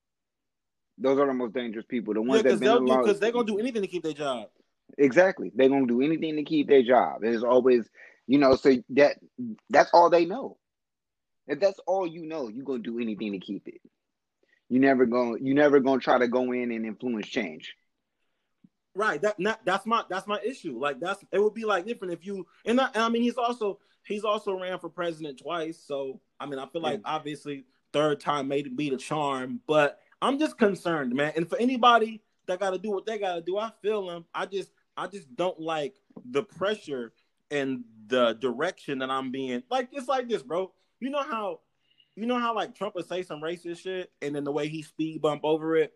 [1.00, 2.14] Those are the most dangerous people.
[2.14, 4.48] The Yeah, ones because that because they're gonna do anything to keep their job.
[4.98, 5.50] Exactly.
[5.54, 7.24] They're gonna do anything to keep their job.
[7.24, 7.88] It's always,
[8.26, 9.16] you know, so that
[9.70, 10.58] that's all they know.
[11.46, 13.80] If that's all you know, you're gonna do anything to keep it.
[14.68, 17.74] You never gonna you never gonna try to go in and influence change.
[18.94, 19.22] Right.
[19.22, 20.78] That not, that's my that's my issue.
[20.78, 23.38] Like that's it would be like different if you and I, and I mean he's
[23.38, 25.78] also he's also ran for president twice.
[25.78, 30.38] So I mean I feel like obviously third time may be the charm, but I'm
[30.38, 31.32] just concerned, man.
[31.36, 34.24] And for anybody that got to do what they got to do, I feel them.
[34.34, 35.94] I just I just don't like
[36.30, 37.12] the pressure
[37.50, 39.62] and the direction that I'm being.
[39.70, 40.72] Like it's like this, bro.
[41.00, 41.60] You know how
[42.16, 44.82] you know how like Trump would say some racist shit, and then the way he
[44.82, 45.94] speed bump over it,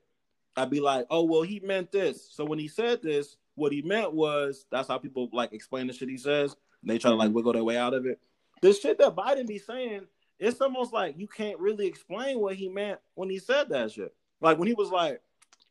[0.57, 2.29] I'd be like, oh well, he meant this.
[2.33, 5.93] So when he said this, what he meant was that's how people like explain the
[5.93, 6.57] shit he says.
[6.83, 7.37] And they try to like mm-hmm.
[7.37, 8.21] wiggle their way out of it.
[8.63, 10.07] The shit that Biden be saying,
[10.38, 14.14] it's almost like you can't really explain what he meant when he said that shit.
[14.40, 15.20] Like when he was like,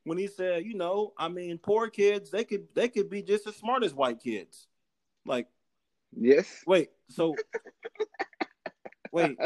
[0.04, 3.47] when he said, you know, I mean, poor kids, they could they could be just
[3.47, 4.67] as smart as white kids.
[5.26, 5.47] Like,
[6.15, 6.47] Yes.
[6.67, 7.36] wait, so
[9.12, 9.38] wait,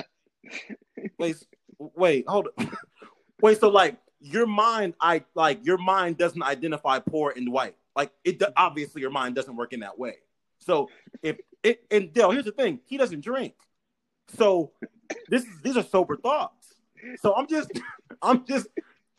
[1.17, 1.35] wait,
[1.79, 2.71] wait, hold on.
[3.39, 7.75] Wait, so like your mind, I like your mind doesn't identify poor and white.
[7.95, 10.15] Like it obviously your mind doesn't work in that way.
[10.57, 10.89] So
[11.21, 13.53] if it and Dale, here's the thing, he doesn't drink.
[14.29, 14.71] So
[15.29, 16.75] this is these are sober thoughts.
[17.19, 17.71] So I'm just
[18.21, 18.67] I'm just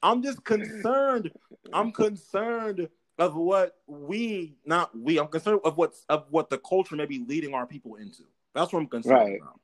[0.02, 1.30] I'm just concerned.
[1.72, 5.18] I'm concerned of what we not we.
[5.18, 8.22] I'm concerned of what's of what the culture may be leading our people into.
[8.54, 9.40] That's what I'm concerned Right.
[9.40, 9.60] about.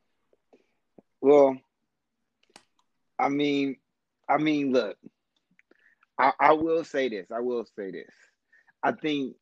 [1.20, 1.57] Well,
[3.18, 3.76] I mean,
[4.28, 4.96] I mean, look,
[6.18, 7.30] I, I will say this.
[7.30, 8.11] I will say this.
[8.83, 9.37] I think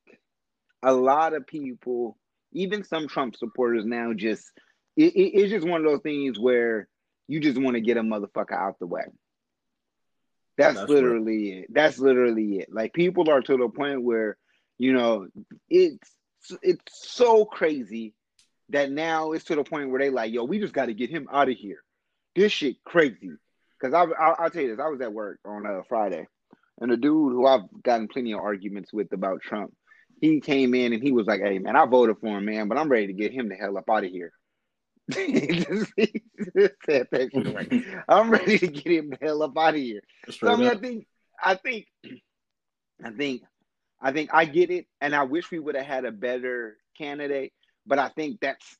[0.83, 2.17] a lot of people,
[2.53, 4.53] even some Trump supporters now, just
[4.97, 6.89] it, it- it's just one of those things where
[7.29, 9.05] you just want to get a motherfucker out the way.
[10.59, 10.97] That's, That's right.
[10.97, 11.67] literally it.
[11.73, 12.69] That's literally it.
[12.73, 14.37] Like people are to the point where,
[14.79, 15.29] you know,
[15.71, 15.99] it's
[16.63, 18.15] it's so crazy
[18.69, 21.11] that now it's to the point where they like, yo, we just got to get
[21.11, 21.83] him out of here.
[22.35, 23.31] This shit crazy.
[23.81, 26.27] Because I, I, I'll tell you this, I was at work on uh, Friday,
[26.81, 29.73] and a dude who I've gotten plenty of arguments with about Trump,
[30.21, 32.79] he came in and he was like, "Hey man, I voted for him, man, but
[32.79, 34.33] I'm ready to get him the hell up out of here."
[35.11, 35.93] He just
[36.87, 37.73] said that shit like,
[38.09, 40.03] I'm ready to get him the hell up out of here.
[40.31, 41.07] So I mean, I think,
[41.43, 41.87] I think,
[43.05, 43.43] I think,
[44.01, 47.53] I think I get it, and I wish we would have had a better candidate.
[47.87, 48.77] But I think that's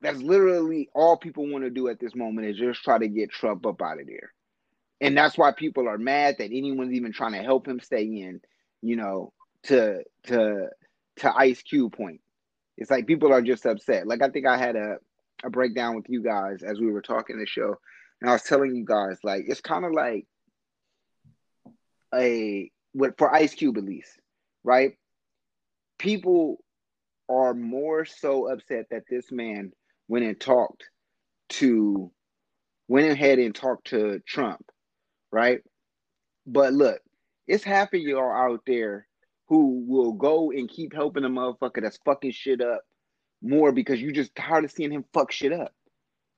[0.00, 3.30] that's literally all people want to do at this moment is just try to get
[3.30, 4.32] Trump up out of there,
[5.00, 8.40] and that's why people are mad that anyone's even trying to help him stay in.
[8.82, 9.32] You know,
[9.64, 10.68] to to
[11.16, 12.20] to Ice Cube point,
[12.76, 14.06] it's like people are just upset.
[14.06, 14.98] Like I think I had a
[15.44, 17.76] a breakdown with you guys as we were talking the show,
[18.20, 20.26] and I was telling you guys like it's kind of like
[22.14, 24.18] a what for Ice Cube at least,
[24.64, 24.96] right?
[25.98, 26.58] People
[27.28, 29.72] are more so upset that this man
[30.08, 30.84] went and talked
[31.48, 32.10] to
[32.88, 34.64] went ahead and talked to Trump,
[35.32, 35.60] right?
[36.46, 37.00] But look,
[37.46, 39.06] it's half of y'all out there
[39.48, 42.82] who will go and keep helping a motherfucker that's fucking shit up
[43.42, 45.74] more because you just tired of seeing him fuck shit up.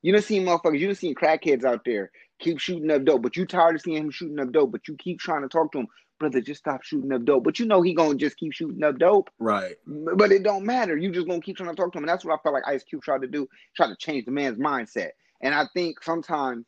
[0.02, 3.36] You done seen motherfuckers, you don't see crackheads out there keep shooting up dope, but
[3.36, 5.80] you tired of seeing him shooting up dope, but you keep trying to talk to
[5.80, 5.88] him,
[6.20, 7.44] brother, just stop shooting up dope.
[7.44, 9.30] But you know he gonna just keep shooting up dope.
[9.40, 9.76] right.
[9.86, 10.96] But it don't matter.
[10.96, 12.04] You just gonna keep trying to talk to him.
[12.04, 14.32] And that's what I felt like Ice Cube tried to do, try to change the
[14.32, 15.10] man's mindset.
[15.42, 16.66] And I think sometimes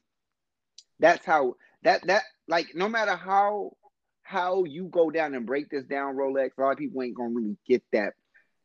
[1.00, 3.76] That's how that that like no matter how
[4.24, 7.34] how you go down and break this down, Rolex, a lot of people ain't gonna
[7.34, 8.14] really get that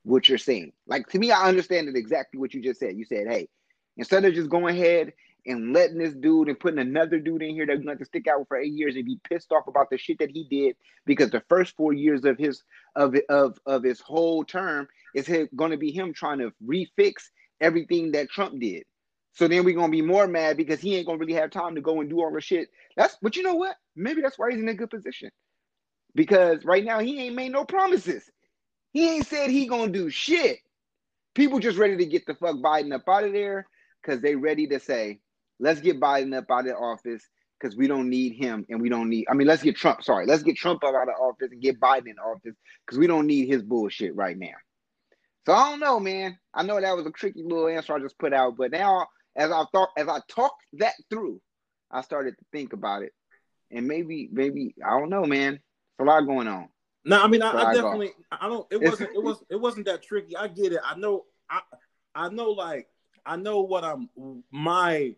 [0.05, 0.71] what you're saying.
[0.87, 2.95] Like to me, I understand it exactly what you just said.
[2.95, 3.49] You said, hey,
[3.97, 5.13] instead of just going ahead
[5.47, 8.47] and letting this dude and putting another dude in here that's going to stick out
[8.47, 11.43] for eight years and be pissed off about the shit that he did because the
[11.49, 12.63] first four years of his
[12.95, 17.13] of of of his whole term is going to be him trying to refix
[17.61, 18.83] everything that Trump did.
[19.33, 21.81] So then we're gonna be more mad because he ain't gonna really have time to
[21.81, 22.69] go and do all the shit.
[22.95, 23.75] That's but you know what?
[23.95, 25.29] Maybe that's why he's in a good position.
[26.15, 28.29] Because right now he ain't made no promises.
[28.95, 30.59] He ain't said he gonna do shit.
[31.33, 33.67] People just ready to get the fuck Biden up out of there
[34.01, 35.19] because they ready to say,
[35.59, 37.21] let's get Biden up out of office
[37.59, 40.25] because we don't need him and we don't need I mean let's get Trump, sorry,
[40.25, 42.55] let's get Trump up out of office and get Biden in office
[42.85, 44.55] because we don't need his bullshit right now.
[45.45, 46.39] So I don't know, man.
[46.53, 49.51] I know that was a tricky little answer I just put out, but now as
[49.51, 51.41] I thought as I talked that through,
[51.91, 53.11] I started to think about it.
[53.71, 55.55] And maybe, maybe I don't know, man.
[55.55, 56.69] It's a lot going on.
[57.05, 60.03] No, I mean I, I definitely I don't it wasn't it was it wasn't that
[60.03, 60.35] tricky.
[60.35, 60.79] I get it.
[60.83, 61.61] I know I
[62.13, 62.87] I know like
[63.25, 64.09] I know what I'm
[64.51, 65.15] my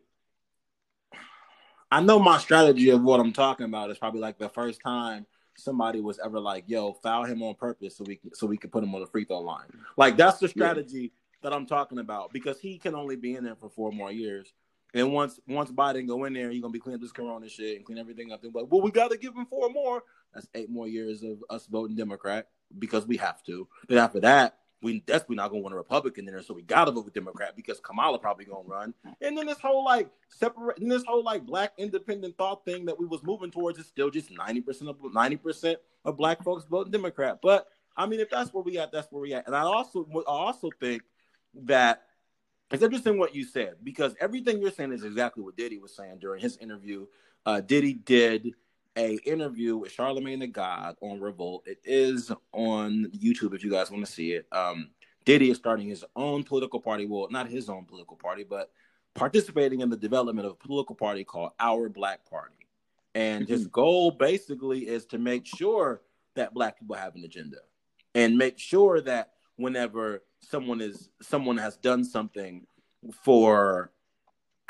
[1.89, 5.25] I know my strategy of what I'm talking about is probably like the first time
[5.57, 8.69] somebody was ever like, "Yo, foul him on purpose so we can, so we can
[8.69, 12.33] put him on the free throw line." Like that's the strategy that I'm talking about
[12.33, 14.53] because he can only be in there for four more years.
[14.93, 17.85] And once once Biden go in there, he's gonna be cleaning this corona shit and
[17.85, 18.43] clean everything up.
[18.43, 20.03] And well, we got to give him four more.
[20.33, 22.47] That's eight more years of us voting Democrat
[22.79, 23.67] because we have to.
[23.87, 26.91] Then after that, we definitely not gonna want a Republican in there, so we gotta
[26.91, 28.93] vote with Democrat because Kamala probably gonna run.
[29.21, 32.97] And then this whole like separate, and this whole like black independent thought thing that
[32.97, 36.65] we was moving towards is still just ninety percent of ninety percent of black folks
[36.65, 37.39] voting Democrat.
[37.41, 39.47] But I mean, if that's where we at, that's where we at.
[39.47, 41.01] And I also, I also think
[41.65, 42.03] that
[42.71, 46.19] it's interesting what you said because everything you're saying is exactly what Diddy was saying
[46.19, 47.05] during his interview.
[47.45, 48.53] Uh, Diddy did
[48.97, 51.63] a interview with Charlemagne the God on Revolt.
[51.65, 54.47] It is on YouTube if you guys want to see it.
[54.51, 54.89] Um,
[55.23, 57.05] Diddy is starting his own political party.
[57.05, 58.71] Well, not his own political party, but
[59.13, 62.67] participating in the development of a political party called Our Black Party.
[63.15, 63.71] And his mm-hmm.
[63.71, 66.01] goal basically is to make sure
[66.35, 67.57] that black people have an agenda
[68.13, 72.65] and make sure that whenever someone is someone has done something
[73.23, 73.91] for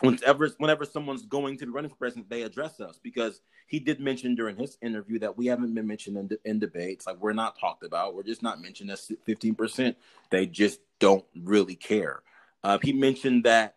[0.02, 4.00] whenever whenever someone's going to be running for president, they address us because he did
[4.00, 7.06] mention during his interview that we haven't been mentioned in, in debates.
[7.06, 8.16] Like we're not talked about.
[8.16, 9.98] We're just not mentioned as fifteen percent.
[10.32, 12.22] They just don't really care.
[12.64, 13.76] Uh, he mentioned that.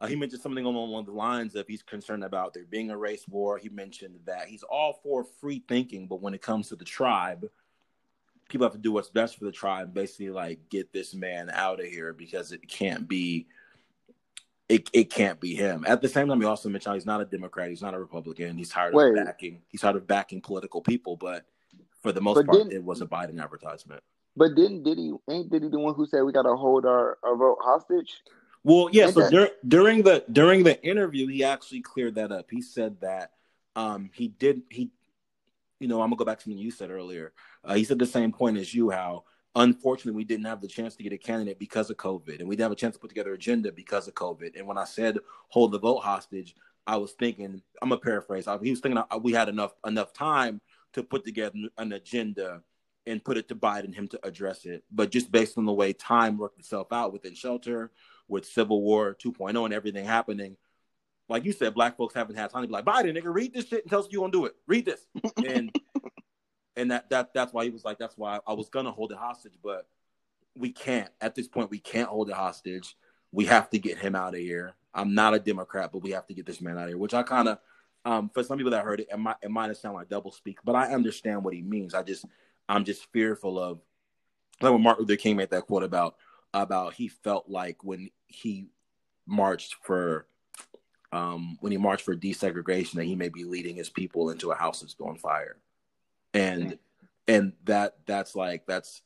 [0.00, 3.26] Uh, he mentioned something along the lines of he's concerned about there being a race
[3.28, 3.58] war.
[3.58, 7.48] He mentioned that he's all for free thinking, but when it comes to the tribe,
[8.48, 9.94] people have to do what's best for the tribe.
[9.94, 13.46] Basically, like get this man out of here because it can't be.
[14.66, 15.84] It, it can't be him.
[15.86, 17.68] At the same time, he also mentioned he's not a Democrat.
[17.68, 18.56] He's not a Republican.
[18.56, 19.10] He's tired Wait.
[19.10, 19.60] of backing.
[19.68, 21.16] He's tired of backing political people.
[21.16, 21.44] But
[22.02, 24.02] for the most but part, it was a Biden advertisement.
[24.36, 27.36] But didn't Diddy ain't Diddy the one who said we got to hold our, our
[27.36, 28.22] vote hostage?
[28.62, 29.04] Well, yeah.
[29.04, 29.30] Ain't so that...
[29.30, 32.46] dur- during the during the interview, he actually cleared that up.
[32.50, 33.32] He said that
[33.76, 34.90] um, he did he,
[35.80, 37.32] you know, I'm gonna go back to something you said earlier.
[37.64, 39.24] Uh, he said the same point as you, how
[39.56, 42.56] unfortunately we didn't have the chance to get a candidate because of COVID, and we
[42.56, 44.58] didn't have a chance to put together an agenda because of COVID.
[44.58, 46.54] And when I said hold the vote hostage,
[46.86, 48.46] I was thinking I'm gonna paraphrase.
[48.62, 50.60] he was thinking we had enough enough time
[50.94, 52.62] to put together an agenda
[53.06, 54.82] and put it to Biden him to address it.
[54.90, 57.90] But just based on the way time worked itself out within shelter,
[58.28, 60.56] with Civil War 2.0 and everything happening,
[61.28, 63.66] like you said, black folks haven't had time to be like, Biden, nigga, read this
[63.66, 64.54] shit and tell us you gonna do it.
[64.66, 65.06] Read this.
[65.46, 65.74] And
[66.76, 69.18] and that that that's why he was like, that's why I was gonna hold it
[69.18, 69.86] hostage, but
[70.56, 71.70] we can't at this point.
[71.70, 72.96] We can't hold it hostage.
[73.32, 74.74] We have to get him out of here.
[74.92, 76.98] I'm not a Democrat, but we have to get this man out of here.
[76.98, 77.58] Which I kind of,
[78.04, 80.32] um, for some people that heard it, it might it might have sound like double
[80.32, 81.94] speak, but I understand what he means.
[81.94, 82.24] I just
[82.68, 83.80] I'm just fearful of
[84.60, 86.16] like when Martin Luther King made that quote about
[86.52, 88.68] about he felt like when he
[89.26, 90.26] marched for
[91.14, 94.54] um, when he marched for desegregation that he may be leading his people into a
[94.54, 95.56] house that's on fire
[96.34, 96.78] and
[97.28, 99.00] and that that's like that's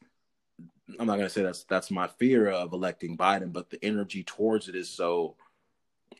[0.98, 4.68] I'm not gonna say that's that's my fear of electing Biden, but the energy towards
[4.68, 5.36] it is so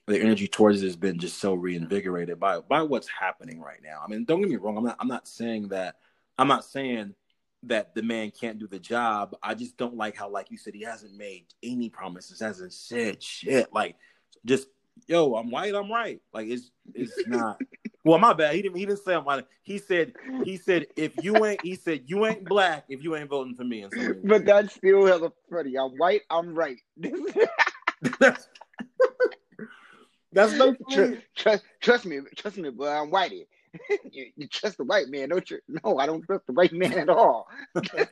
[0.07, 4.01] the energy towards it has been just so reinvigorated by by what's happening right now.
[4.05, 5.97] I mean, don't get me wrong, I'm not I'm not saying that
[6.37, 7.15] I'm not saying
[7.65, 9.35] that the man can't do the job.
[9.43, 13.21] I just don't like how, like you said, he hasn't made any promises, hasn't said
[13.23, 13.73] shit.
[13.73, 13.97] Like
[14.45, 14.69] just
[15.07, 16.21] yo, I'm white, I'm right.
[16.33, 17.59] Like it's it's not.
[18.05, 18.55] well, my bad.
[18.55, 18.77] He didn't.
[18.77, 19.45] He didn't say I'm white.
[19.63, 21.65] He said he said if you ain't.
[21.65, 23.83] He said you ain't black if you ain't voting for me.
[23.83, 25.77] And but that's still hella funny.
[25.77, 26.79] I'm white, I'm right.
[28.21, 28.49] that's,
[30.33, 32.89] That's Tru- basically trust, trust me, trust me, boy.
[32.89, 33.47] I'm whitey.
[34.11, 35.59] you, you trust the white man, don't you?
[35.85, 37.49] No, I don't trust the white man at all.
[37.75, 38.07] that's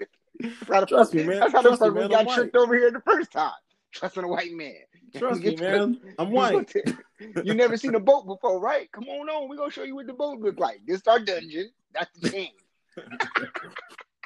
[0.69, 1.41] how the Trust me, man.
[1.41, 3.53] That's how the Trust fuck we got tricked over here the first time.
[3.97, 4.75] Trusting a white man.
[5.17, 5.99] Trust me, man.
[6.19, 6.73] I'm white.
[7.45, 8.91] you never seen a boat before, right?
[8.93, 9.49] Come on on.
[9.49, 10.81] We're gonna show you what the boat look like.
[10.87, 11.71] This is our dungeon.
[11.95, 12.51] That's the game.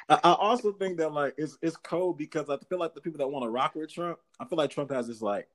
[0.09, 3.19] I, I also think that like it's it's cold because I feel like the people
[3.19, 5.47] that want to rock with Trump, I feel like Trump has this like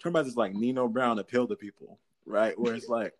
[0.00, 2.58] Trump has this like Nino Brown appeal to people, right?
[2.58, 3.12] Where it's like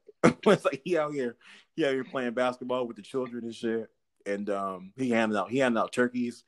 [0.44, 1.36] where it's like he out here
[1.74, 3.90] he out here playing basketball with the children and shit,
[4.24, 6.44] and um he handed out he handed out turkeys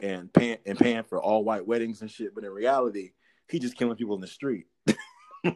[0.00, 3.12] and paying and paying for all white weddings and shit, but in reality
[3.50, 4.66] he just killing people in the street.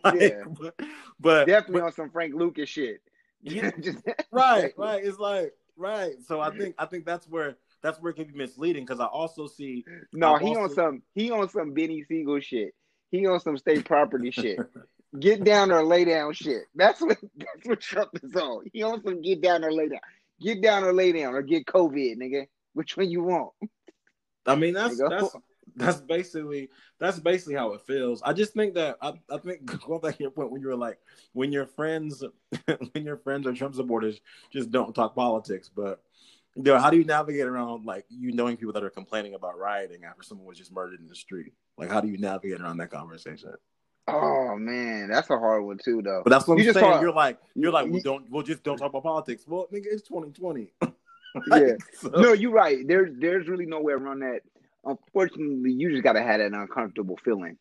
[0.05, 0.45] Like, Yeah.
[0.61, 0.75] but,
[1.19, 3.03] but Definitely but- on some Frank Lucas shit.
[3.43, 3.73] Yeah.
[3.81, 3.99] Just-
[4.31, 5.05] right, right.
[5.05, 6.13] It's like right.
[6.27, 9.07] So I think I think that's where that's where it can be misleading because I
[9.07, 12.75] also see No, I've he on some he on some Benny Siegel shit.
[13.11, 14.61] He on some state property shit.
[15.19, 16.63] Get down or lay down shit.
[16.77, 18.65] That's what that's what Trump is on.
[18.73, 20.01] He on some get down or lay down.
[20.41, 22.47] Get down or lay down or get COVID, nigga.
[22.75, 23.51] Which one you want?
[24.47, 25.21] I mean that's There you go.
[25.21, 25.37] that's
[25.77, 28.23] that's basically that's basically how it feels.
[28.23, 30.77] I just think that I, I think going back to your point when you were
[30.77, 30.99] like
[31.33, 32.23] when your friends
[32.93, 34.21] when your friends are Trump supporters
[34.53, 35.71] just don't talk politics.
[35.75, 36.01] But
[36.55, 39.59] you know, how do you navigate around like you knowing people that are complaining about
[39.59, 41.53] rioting after someone was just murdered in the street?
[41.79, 43.55] Like how do you navigate around that conversation?
[44.09, 46.23] Oh man, that's a hard one too, though.
[46.25, 46.93] But that's what You I'm just saying.
[46.93, 49.45] talk- you're like you're like you- well, don't well just don't talk about politics.
[49.47, 50.73] Well, nigga, it's 2020.
[51.51, 51.77] Yeah.
[51.95, 52.87] so- No, you're right.
[52.87, 54.41] There's there's really no way around that.
[54.85, 57.57] Unfortunately, you just gotta have that uncomfortable feeling.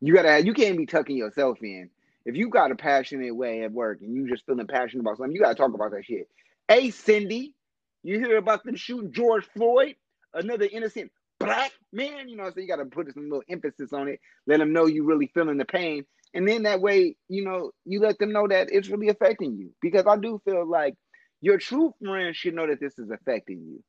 [0.00, 1.90] You gotta you can't be tucking yourself in.
[2.24, 5.34] If you got a passionate way at work and you just feeling passionate about something,
[5.34, 6.28] you gotta talk about that shit.
[6.68, 7.54] Hey Cindy,
[8.02, 9.96] you hear about them shooting George Floyd,
[10.32, 12.28] another innocent black man?
[12.28, 15.04] You know, so you gotta put some little emphasis on it, let them know you
[15.04, 16.06] really feeling the pain.
[16.32, 19.70] And then that way, you know, you let them know that it's really affecting you.
[19.80, 20.94] Because I do feel like
[21.40, 23.84] your true friends should know that this is affecting you.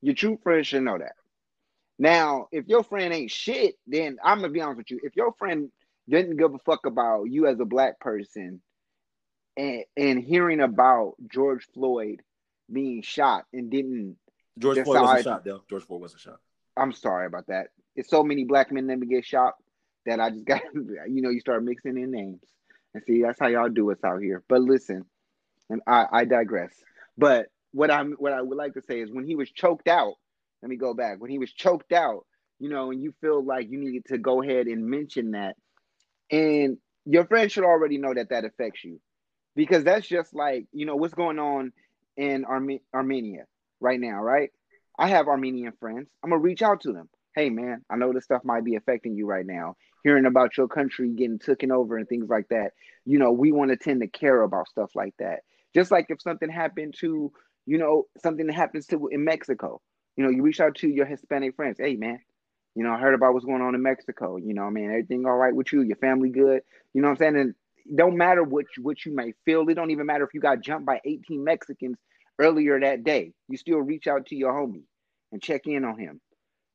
[0.00, 1.12] Your true friends should know that.
[1.98, 5.00] Now, if your friend ain't shit, then I'm gonna be honest with you.
[5.02, 5.70] If your friend
[6.08, 8.60] didn't give a fuck about you as a black person
[9.56, 12.22] and and hearing about George Floyd
[12.72, 14.16] being shot and didn't
[14.58, 15.62] George Just Floyd wasn't shot, though.
[15.68, 16.40] George Floyd wasn't shot.
[16.76, 17.68] I'm sorry about that.
[17.96, 19.54] It's so many black men never get shot
[20.06, 22.42] that I just got you know, you start mixing in names.
[22.94, 24.42] And see, that's how y'all do us out here.
[24.48, 25.04] But listen,
[25.68, 26.72] and I, I digress.
[27.16, 30.14] But what I'm what I would like to say is when he was choked out,
[30.62, 31.20] let me go back.
[31.20, 32.26] When he was choked out,
[32.58, 35.56] you know, and you feel like you needed to go ahead and mention that,
[36.30, 39.00] and your friend should already know that that affects you,
[39.54, 41.72] because that's just like you know what's going on
[42.16, 43.44] in Arme- Armenia
[43.80, 44.50] right now, right?
[44.98, 46.10] I have Armenian friends.
[46.22, 47.08] I'm gonna reach out to them.
[47.34, 49.76] Hey man, I know this stuff might be affecting you right now.
[50.02, 52.72] Hearing about your country getting taken over and things like that.
[53.04, 55.40] You know, we want to tend to care about stuff like that.
[55.74, 57.30] Just like if something happened to,
[57.66, 59.80] you know, something happens to in Mexico.
[60.18, 61.76] You know, you reach out to your Hispanic friends.
[61.78, 62.18] Hey man,
[62.74, 64.36] you know, I heard about what's going on in Mexico.
[64.36, 65.82] You know, man, everything all right with you?
[65.82, 66.62] Your family good?
[66.92, 67.36] You know what I'm saying?
[67.36, 67.54] And
[67.96, 69.68] don't matter what you, what you may feel.
[69.68, 71.98] It don't even matter if you got jumped by 18 Mexicans
[72.40, 73.32] earlier that day.
[73.48, 74.82] You still reach out to your homie
[75.30, 76.20] and check in on him.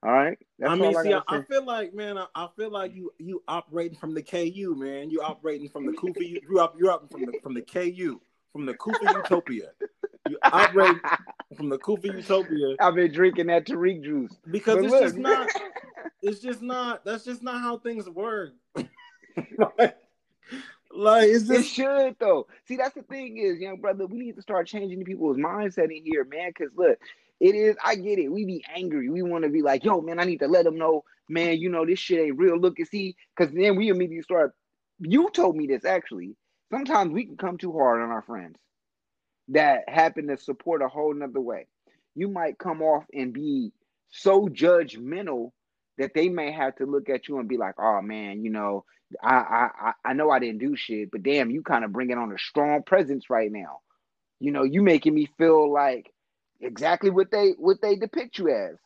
[0.05, 0.37] All right.
[0.57, 3.11] That's I mean, all see, I, I feel like, man, I, I feel like you
[3.17, 5.09] you operating from the KU, man.
[5.09, 6.25] You operating from the Kufa.
[6.25, 8.21] You you up you're up from the from the KU,
[8.53, 9.71] from the Kufa Utopia.
[10.29, 10.97] You operate
[11.57, 14.31] from the Kufa Utopia I've been drinking that Tariq juice.
[14.49, 15.49] because But it's look, just not.
[16.25, 17.03] It's just not.
[17.03, 18.51] That's just not how things work.
[18.77, 18.87] like,
[20.95, 22.47] like, it's It should though.
[22.65, 26.05] See, that's the thing is, young brother, we need to start changing people's mindset in
[26.05, 26.53] here, man.
[26.53, 26.97] Cause look,
[27.41, 27.75] it is.
[27.83, 28.29] I get it.
[28.29, 29.09] We be angry.
[29.09, 31.57] We want to be like, yo, man, I need to let them know, man.
[31.57, 32.57] You know this shit ain't real.
[32.57, 34.53] Look and see, cause then we immediately start.
[34.99, 36.37] You told me this actually.
[36.73, 38.57] Sometimes we can come too hard on our friends
[39.49, 41.67] that happen to support a whole nother way.
[42.15, 43.71] You might come off and be
[44.09, 45.51] so judgmental
[45.99, 48.85] that they may have to look at you and be like, oh man, you know,
[49.21, 52.31] I I I- know I didn't do shit, but damn, you kind of bringing on
[52.31, 53.81] a strong presence right now.
[54.39, 56.11] You know, you making me feel like
[56.59, 58.77] exactly what they what they depict you as.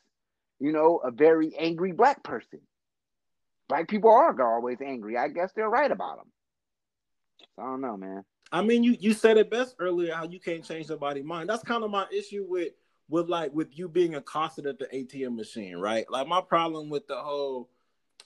[0.60, 2.60] You know, a very angry black person.
[3.70, 5.18] Black people are always angry.
[5.18, 6.28] I guess they're right about them.
[7.58, 8.24] I don't know, man.
[8.52, 11.50] I mean, you you said it best earlier how you can't change somebody's mind.
[11.50, 12.74] That's kind of my issue with
[13.10, 16.10] with like with you being accosted at the ATM machine, right?
[16.10, 17.70] Like my problem with the whole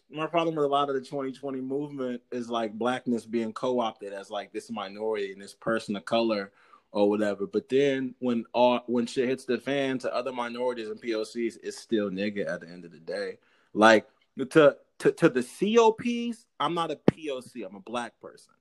[0.10, 4.30] my problem with a lot of the 2020 movement is like blackness being co-opted as
[4.30, 6.52] like this minority and this person of color
[6.92, 7.48] or whatever.
[7.48, 11.78] But then when all when shit hits the fan to other minorities and POCs, it's
[11.80, 13.38] still nigga at the end of the day.
[13.74, 14.08] Like
[14.38, 17.66] to to to the COPs, I'm not a POC.
[17.66, 18.54] I'm a black person.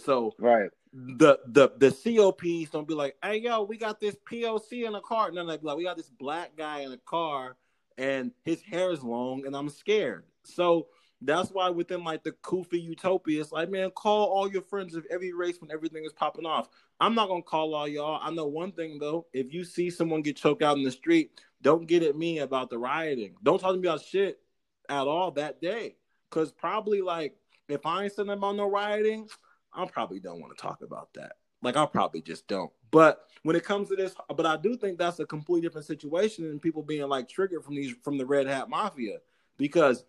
[0.00, 0.70] So Right.
[0.92, 5.00] the the the COPs don't be like, hey yo, we got this POC in a
[5.00, 5.28] car.
[5.28, 7.56] And then they like, we got this black guy in a car
[7.98, 10.24] and his hair is long and I'm scared.
[10.44, 10.88] So
[11.22, 15.04] that's why within like the Kufi utopia, it's like, man, call all your friends of
[15.10, 16.70] every race when everything is popping off.
[16.98, 18.20] I'm not gonna call all y'all.
[18.22, 21.40] I know one thing though, if you see someone get choked out in the street,
[21.62, 23.34] don't get at me about the rioting.
[23.42, 24.40] Don't talk to me about shit
[24.88, 25.96] at all that day.
[26.30, 27.34] Cause probably like
[27.68, 29.28] if I ain't saying about no rioting,
[29.72, 31.32] I probably don't want to talk about that.
[31.62, 32.72] Like I probably just don't.
[32.90, 36.46] But when it comes to this, but I do think that's a completely different situation
[36.46, 39.18] and people being like triggered from these from the red hat mafia
[39.58, 40.04] because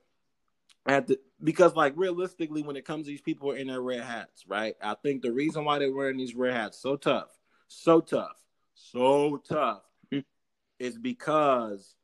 [0.85, 4.45] at the because like realistically when it comes to these people in their red hats,
[4.47, 4.75] right?
[4.81, 7.29] I think the reason why they're wearing these red hats so tough,
[7.67, 8.37] so tough,
[8.73, 10.25] so tough Mm.
[10.79, 11.95] is because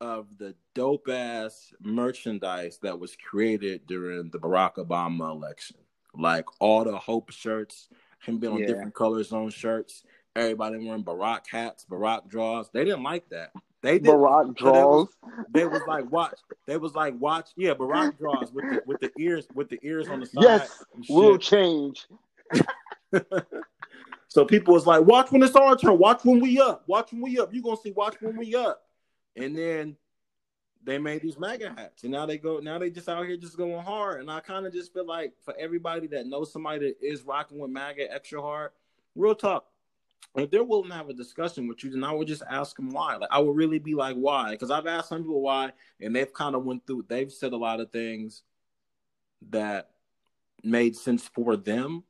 [0.00, 5.76] of the dope ass merchandise that was created during the Barack Obama election.
[6.16, 7.88] Like all the Hope shirts,
[8.24, 8.66] him being on Yeah.
[8.68, 10.04] different colors on shirts,
[10.36, 12.70] everybody wearing Barack hats, Barack draws.
[12.70, 13.52] They didn't like that.
[13.82, 14.10] They did.
[14.14, 15.46] Barack So that was- draws.
[15.52, 16.38] They was like watch.
[16.66, 17.50] They was like watch.
[17.56, 20.42] Yeah, Barack draws with the with the ears with the ears on the side.
[20.42, 22.06] Yes, will change.
[24.28, 25.96] So people was like, watch when it's our turn.
[25.96, 26.82] Watch when we up.
[26.88, 27.54] Watch when we up.
[27.54, 27.92] You gonna see.
[27.92, 28.82] Watch when we up.
[29.36, 29.96] And then
[30.84, 32.58] they made these MAGA hats, and now they go.
[32.58, 34.20] Now they just out here just going hard.
[34.20, 37.58] And I kind of just feel like for everybody that knows somebody that is rocking
[37.58, 38.70] with MAGA extra hard,
[39.14, 39.66] real talk.
[40.36, 42.90] If they're willing to have a discussion with you, then I would just ask them
[42.90, 43.16] why.
[43.16, 44.50] Like I would really be like, why?
[44.52, 47.06] Because I've asked some people why, and they've kind of went through.
[47.08, 48.42] They've said a lot of things
[49.50, 49.90] that
[50.62, 52.02] made sense for them,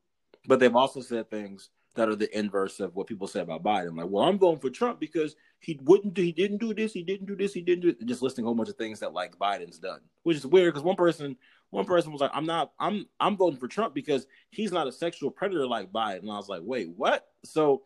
[0.47, 3.97] but they've also said things that are the inverse of what people say about Biden.
[3.97, 7.03] Like, well, I'm voting for Trump because he wouldn't do, he didn't do this, he
[7.03, 8.05] didn't do this, he didn't do it.
[8.05, 10.83] Just listing a whole bunch of things that like Biden's done, which is weird because
[10.83, 11.35] one person,
[11.71, 14.91] one person was like, I'm not, I'm, I'm voting for Trump because he's not a
[14.91, 16.19] sexual predator like Biden.
[16.19, 17.27] And I was like, wait, what?
[17.43, 17.83] So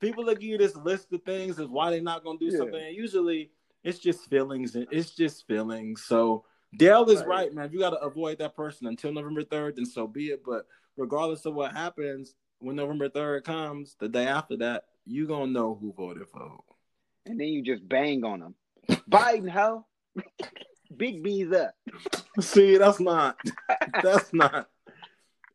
[0.00, 2.58] people that give you this list of things is why they're not gonna do Yeah.
[2.58, 2.82] something.
[2.82, 3.50] And usually
[3.84, 6.02] it's just feelings and it's just feelings.
[6.04, 6.44] So
[6.76, 7.28] Dale is Right.
[7.28, 7.66] right, man.
[7.66, 10.42] If you gotta avoid that person until November third, then so be it.
[10.44, 10.66] But
[10.96, 15.74] regardless of what happens, when November third comes, the day after that, you gonna know
[15.80, 16.58] who voted for who.
[17.26, 18.54] and then you just bang on them.
[19.10, 19.86] Biden, ho.
[20.96, 21.74] Big B's up.
[22.40, 23.36] See, that's not
[24.02, 24.68] that's not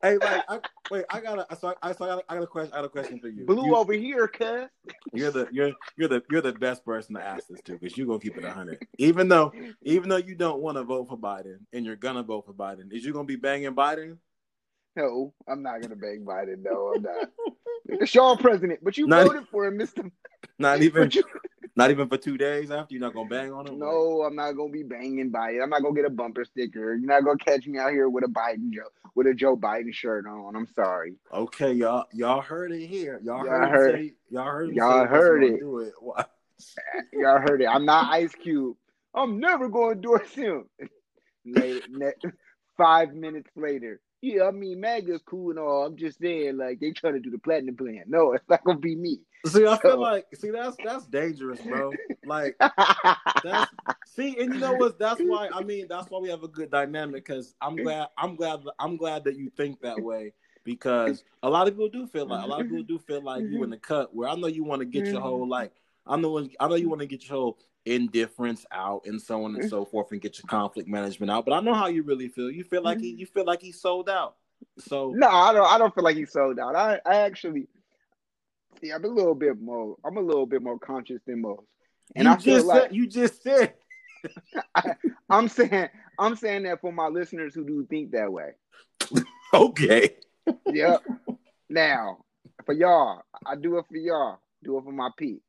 [0.02, 0.60] Hey, like, I,
[0.92, 2.74] wait, I got a, so I, so I got, a, I got a question.
[2.74, 3.44] I got a question for you.
[3.46, 4.70] Blue You- over here, cuz.
[5.14, 8.06] You're the you're you're the you're the best person to ask this to because you're
[8.06, 8.86] gonna keep it hundred.
[9.00, 12.46] Even though even though you don't want to vote for Biden and you're gonna vote
[12.46, 14.18] for Biden, is you gonna be banging Biden?
[14.96, 16.64] No, I'm not gonna bang Biden.
[16.64, 17.30] No, I'm not.
[17.88, 20.04] It's your president, but you Not- voted for him, Mister.
[20.58, 21.24] Not even you,
[21.76, 23.78] not even for two days after you're not gonna bang on him.
[23.80, 25.62] no, I'm not gonna be banging Biden.
[25.62, 26.96] I'm not gonna get a bumper sticker.
[26.96, 28.84] You're not gonna catch me out here with a Biden Joe
[29.16, 30.56] with a Joe Biden shirt on.
[30.56, 31.16] I'm sorry.
[31.34, 33.20] Okay, y'all y'all heard it here.
[33.24, 35.60] Y'all, Y'all heard, heard- say, y'all heard y'all heard it.
[35.62, 35.94] It.
[37.12, 37.66] Y'all heard it.
[37.68, 38.78] I'm not Ice Cube.
[39.14, 40.70] I'm never gonna endorse him.
[41.46, 42.32] Later, ne-
[42.78, 44.00] five minutes later.
[44.26, 45.86] Yeah, I mean MAGA's cool and all.
[45.86, 48.06] I'm just saying, like they trying to do the platinum plan.
[48.08, 49.20] No, it's not gonna be me.
[49.46, 51.92] See, I feel like see that's that's dangerous, bro.
[52.26, 52.56] Like
[53.44, 53.72] that's
[54.08, 54.98] see, and you know what?
[54.98, 58.36] That's why I mean that's why we have a good dynamic because I'm glad I'm
[58.36, 62.26] glad I'm glad that you think that way because a lot of people do feel
[62.26, 64.48] like a lot of people do feel like you in the cut where I know
[64.48, 65.24] you want to get your mm-hmm.
[65.24, 65.72] whole like
[66.08, 69.52] I know I know you want to get your whole indifference out and so on
[69.52, 69.70] and mm-hmm.
[69.70, 72.52] so forth and get your conflict management out, but I know how you really feel.
[72.52, 73.20] You feel like he mm-hmm.
[73.20, 74.36] you feel like he sold out.
[74.80, 75.68] So no, I don't.
[75.68, 76.76] I don't feel like he sold out.
[76.76, 77.68] I, I actually,
[78.82, 79.96] see, I'm a little bit more.
[80.06, 81.66] I'm a little bit more conscious than most.
[82.16, 83.74] And I feel just like said you just said
[84.76, 84.96] I,
[85.30, 88.52] I'm saying, I'm saying that for my listeners who do think that way.
[89.54, 90.16] okay.
[90.72, 91.04] Yep.
[91.70, 92.20] now,
[92.66, 94.40] for y'all, I do it for y'all.
[94.66, 95.44] Do it for my peeps.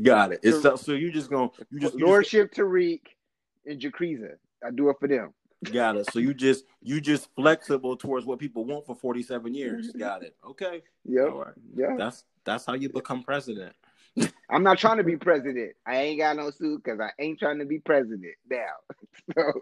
[0.00, 0.40] Got it.
[0.42, 3.00] It's so, so you just gonna you just you just- Lordship Tariq
[3.66, 4.34] and Jacreza.
[4.64, 5.32] I do it for them.
[5.64, 6.12] Got it.
[6.12, 9.88] So you just you just flexible towards what people want for 47 years.
[9.88, 9.98] Mm-hmm.
[9.98, 10.36] Got it.
[10.46, 10.82] Okay.
[11.04, 11.28] Yep.
[11.30, 11.54] All right.
[11.74, 11.94] Yeah.
[11.96, 13.74] That's that's how you become president.
[14.50, 15.72] I'm not trying to be president.
[15.86, 18.58] I ain't got no suit because I ain't trying to be president now.
[19.34, 19.52] so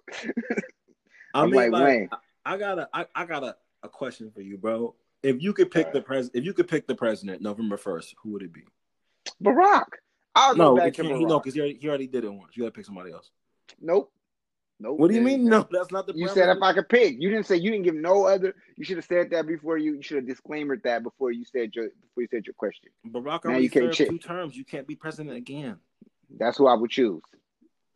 [1.35, 2.09] I I'm mean, like, like, Wayne.
[2.45, 4.95] I, I got a I, I got a, a question for you, bro.
[5.23, 5.93] If you could pick uh.
[5.93, 8.65] the pres if you could pick the president November 1st, who would it be?
[9.43, 9.85] Barack.
[10.35, 11.29] I'll No, go back to Barack.
[11.29, 12.57] no, because he already, he already did it once.
[12.57, 13.31] You gotta pick somebody else.
[13.81, 14.13] Nope.
[14.83, 14.99] Nope.
[14.99, 15.45] What do you mean?
[15.45, 17.17] No, that's not the You said if I could pick.
[17.21, 18.55] You didn't say you didn't give no other.
[18.77, 19.97] You should have said that before you.
[19.97, 22.91] You should have disclaimed that before you said your before you said your question.
[23.07, 24.57] Barack Now you can't served two terms.
[24.57, 25.77] You can't be president again.
[26.39, 27.23] That's who I would choose.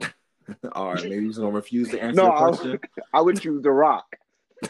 [0.72, 2.80] All right, maybe he's gonna refuse to answer No, the I, question.
[3.14, 4.05] I would choose The Rock.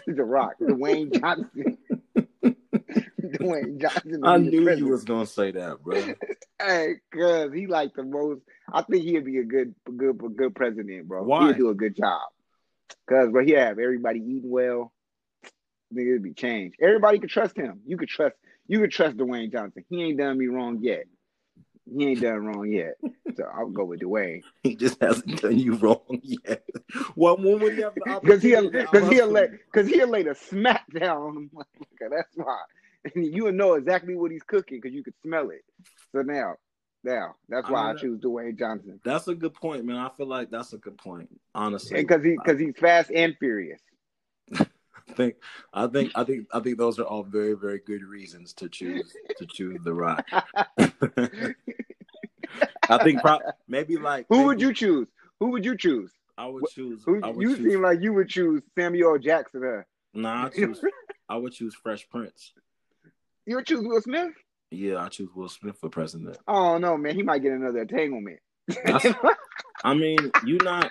[0.06, 1.78] the Rock, Dwayne Johnson.
[3.39, 4.20] Dwayne Johnson.
[4.25, 6.01] I knew you was gonna say that, bro.
[6.62, 8.43] hey, cause he like the most.
[8.72, 11.22] I think he'd be a good, good, good president, bro.
[11.22, 11.49] Why?
[11.49, 12.22] He'd do a good job.
[13.09, 14.93] Cause bro, he have everybody eating well.
[15.95, 16.77] Nigga, it'd be changed.
[16.81, 17.81] Everybody could trust him.
[17.87, 18.35] You could trust.
[18.66, 19.85] You could trust Dwayne Johnson.
[19.91, 21.05] He ain't done me wrong yet.
[21.95, 22.95] He ain't done wrong yet.
[23.37, 24.43] So I'll go with Dwayne.
[24.62, 26.64] He just hasn't done you wrong yet.
[27.14, 28.89] Well, when would he have the Because he'll, opportunity?
[28.91, 31.51] because he'll I'll lay, because he'll lay the smack down on him.
[31.55, 32.11] motherfucker.
[32.11, 32.59] That's why.
[33.14, 35.62] And you would know exactly what he's cooking because you could smell it.
[36.12, 36.55] So now,
[37.02, 38.98] now that's why I, mean, choose Dwayne Johnson.
[39.05, 39.96] That's a good point, man.
[39.96, 42.00] I feel like that's a good point, honestly.
[42.00, 43.80] Because he, because he's fast and furious.
[44.59, 45.34] I think,
[45.74, 49.14] I think, I think, I think those are all very, very good reasons to choose
[49.36, 50.26] to choose the Rock.
[52.88, 55.09] I think pro- maybe like Who maybe would you choose?
[55.40, 56.11] Who would you choose?
[56.38, 57.02] I would choose.
[57.05, 57.72] Who I would you choose.
[57.72, 59.62] seem like you would choose Samuel Jackson.
[59.62, 59.82] Huh?
[60.14, 60.82] nah, I choose.
[61.28, 62.52] I would choose Fresh Prince.
[63.47, 64.32] You would choose Will Smith?
[64.70, 66.38] Yeah, I choose Will Smith for president.
[66.49, 68.40] Oh no, man, he might get another entanglement.
[69.84, 70.90] I mean, you not.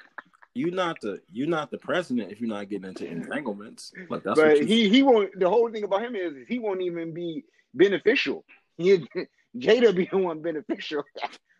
[0.55, 3.91] You not the you not the president if you're not getting into entanglements.
[4.07, 5.31] Like that's but he he won't.
[5.39, 7.43] The whole thing about him is, is he won't even be
[7.73, 8.45] beneficial.
[8.77, 9.03] He,
[9.57, 11.03] Jada be the one beneficial.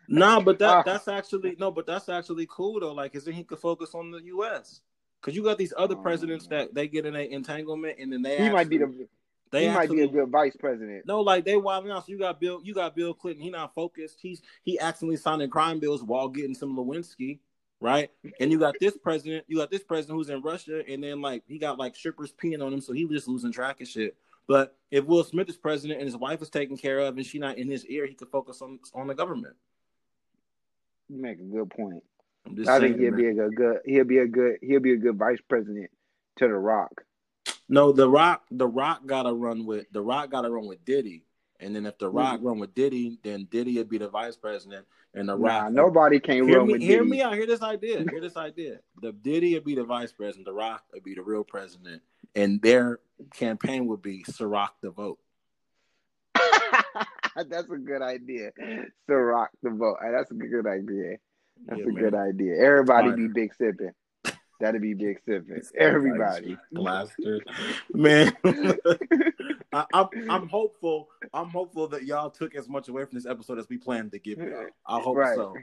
[0.06, 0.82] Nah, but that Ah.
[0.84, 2.92] that's actually no, but that's actually cool though.
[2.92, 4.82] Like, is then he could focus on the U.S.
[5.20, 8.20] Because you got these other Oh, presidents that they get in an entanglement and then
[8.20, 9.08] they he might be the
[9.54, 11.06] they he might be a good vice president.
[11.06, 12.06] no like they wilding out.
[12.06, 13.42] So you got Bill, you got Bill Clinton.
[13.42, 14.18] He not focused.
[14.20, 17.38] He's he accidentally signing crime bills while getting some Lewinsky,
[17.80, 18.10] right?
[18.40, 21.42] And you got this president, you got this president who's in Russia, and then like
[21.46, 24.16] he got like strippers peeing on him, so he was just losing track of shit.
[24.46, 27.38] But if Will Smith is president and his wife is taken care of and she
[27.38, 29.56] not in his ear, he could focus on on the government.
[31.08, 32.02] You make a good point.
[32.46, 33.20] I saying, think he'll man.
[33.20, 33.78] be a good, good.
[33.86, 34.56] He'll be a good.
[34.62, 35.90] He'll be a good vice president
[36.36, 37.04] to the Rock.
[37.68, 40.84] No, the Rock, the Rock got to run with the Rock got to run with
[40.84, 41.24] Diddy,
[41.60, 42.16] and then if the mm-hmm.
[42.18, 45.72] Rock run with Diddy, then Diddy would be the vice president, and the Nah, Rock.
[45.72, 47.10] nobody can hear run me, with hear Diddy.
[47.10, 47.34] me out.
[47.34, 48.04] Hear this idea.
[48.10, 48.80] Hear this idea.
[49.00, 50.46] The Diddy would be the vice president.
[50.46, 52.02] The Rock would be the real president,
[52.34, 53.00] and their
[53.32, 55.18] campaign would be Ciroc the vote.
[57.36, 58.50] That's a good idea.
[59.08, 59.96] So rock the vote.
[60.02, 61.16] That's a good idea.
[61.66, 62.02] That's Yeah, a man.
[62.02, 62.56] good idea.
[62.58, 63.90] Everybody be big sipping.
[64.64, 65.60] That'd be big sipping.
[65.78, 66.56] Everybody.
[66.72, 67.40] Blaster.
[67.92, 68.32] Man,
[69.74, 71.08] I, I'm I'm hopeful.
[71.34, 74.18] I'm hopeful that y'all took as much away from this episode as we planned to
[74.18, 74.66] give y'all.
[74.86, 75.36] I hope Right.
[75.36, 75.54] so.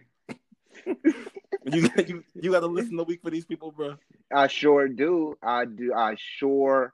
[0.85, 3.95] you, you you got to listen the week for these people, bro.
[4.31, 5.35] I sure do.
[5.41, 5.93] I do.
[5.95, 6.93] I sure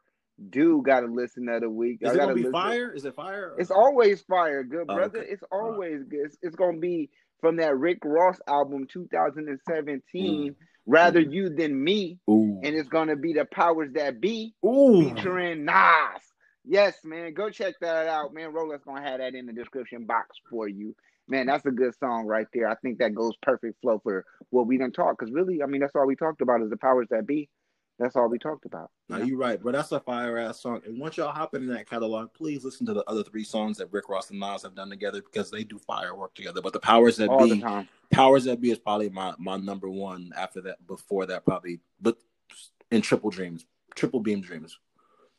[0.49, 0.81] do.
[0.85, 1.99] Got to listen to the week.
[2.01, 2.53] Is I it gonna be listen.
[2.53, 2.93] fire?
[2.93, 3.53] Is it fire?
[3.57, 5.19] It's always fire, good Oh, brother.
[5.19, 5.29] okay.
[5.29, 6.21] It's always good.
[6.27, 7.09] It's, it's gonna be
[7.41, 10.51] from that Rick Ross album, 2017.
[10.51, 10.55] Mm.
[10.87, 12.61] Rather you than me, Ooh.
[12.63, 14.55] and it's gonna be the powers that be.
[14.65, 15.03] Ooh.
[15.13, 16.23] featuring Nas.
[16.63, 17.33] Yes, man.
[17.33, 18.53] Go check that out, man.
[18.53, 20.95] Rolex gonna have that in the description box for you.
[21.27, 22.69] Man, that's a good song right there.
[22.69, 25.17] I think that goes perfect flow for what we done talk.
[25.19, 27.49] Cause really, I mean, that's all we talked about is the powers that be.
[27.99, 28.91] That's all we talked about.
[29.09, 30.81] Now you're right, but that's a fire ass song.
[30.85, 33.91] And once y'all hop in that catalog, please listen to the other three songs that
[33.91, 36.61] Rick Ross and Nas have done together because they do firework together.
[36.61, 37.63] But the powers that All be,
[38.11, 40.31] powers that be is probably my my number one.
[40.37, 42.17] After that, before that, probably, but
[42.91, 44.77] in Triple Dreams, Triple Beam Dreams,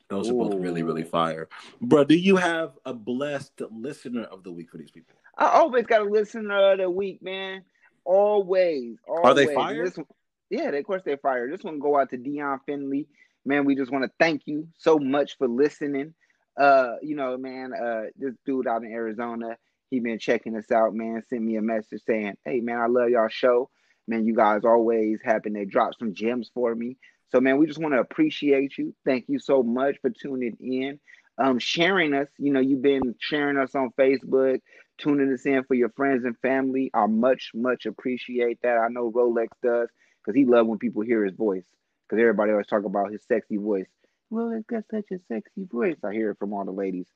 [0.08, 1.48] those are both really really fire.
[1.80, 5.14] Bro, do you have a blessed listener of the week for these people?
[5.36, 7.62] I always got a listener of the week, man.
[8.04, 8.96] Always.
[9.06, 9.24] always.
[9.24, 9.84] Are they fire?
[9.84, 10.06] One,
[10.50, 11.50] yeah, of course they're fire.
[11.50, 13.08] This one go out to Dion Finley.
[13.44, 16.14] Man, we just want to thank you so much for listening.
[16.58, 19.56] Uh, you know, man, uh, this dude out in Arizona,
[19.90, 21.22] he been checking us out, man.
[21.28, 23.70] Sent me a message saying, Hey man, I love y'all show.
[24.06, 26.96] Man, you guys always happen to drop some gems for me.
[27.30, 28.94] So man, we just want to appreciate you.
[29.04, 30.98] Thank you so much for tuning in.
[31.40, 34.60] Um, sharing us, you know, you've been sharing us on Facebook,
[34.98, 36.90] tuning us in for your friends and family.
[36.92, 38.76] I much, much appreciate that.
[38.76, 39.88] I know Rolex does
[40.28, 41.64] because he loved when people hear his voice.
[42.06, 43.88] Because everybody always talk about his sexy voice.
[44.28, 45.96] Well, it's got such a sexy voice.
[46.04, 47.06] I hear it from all the ladies.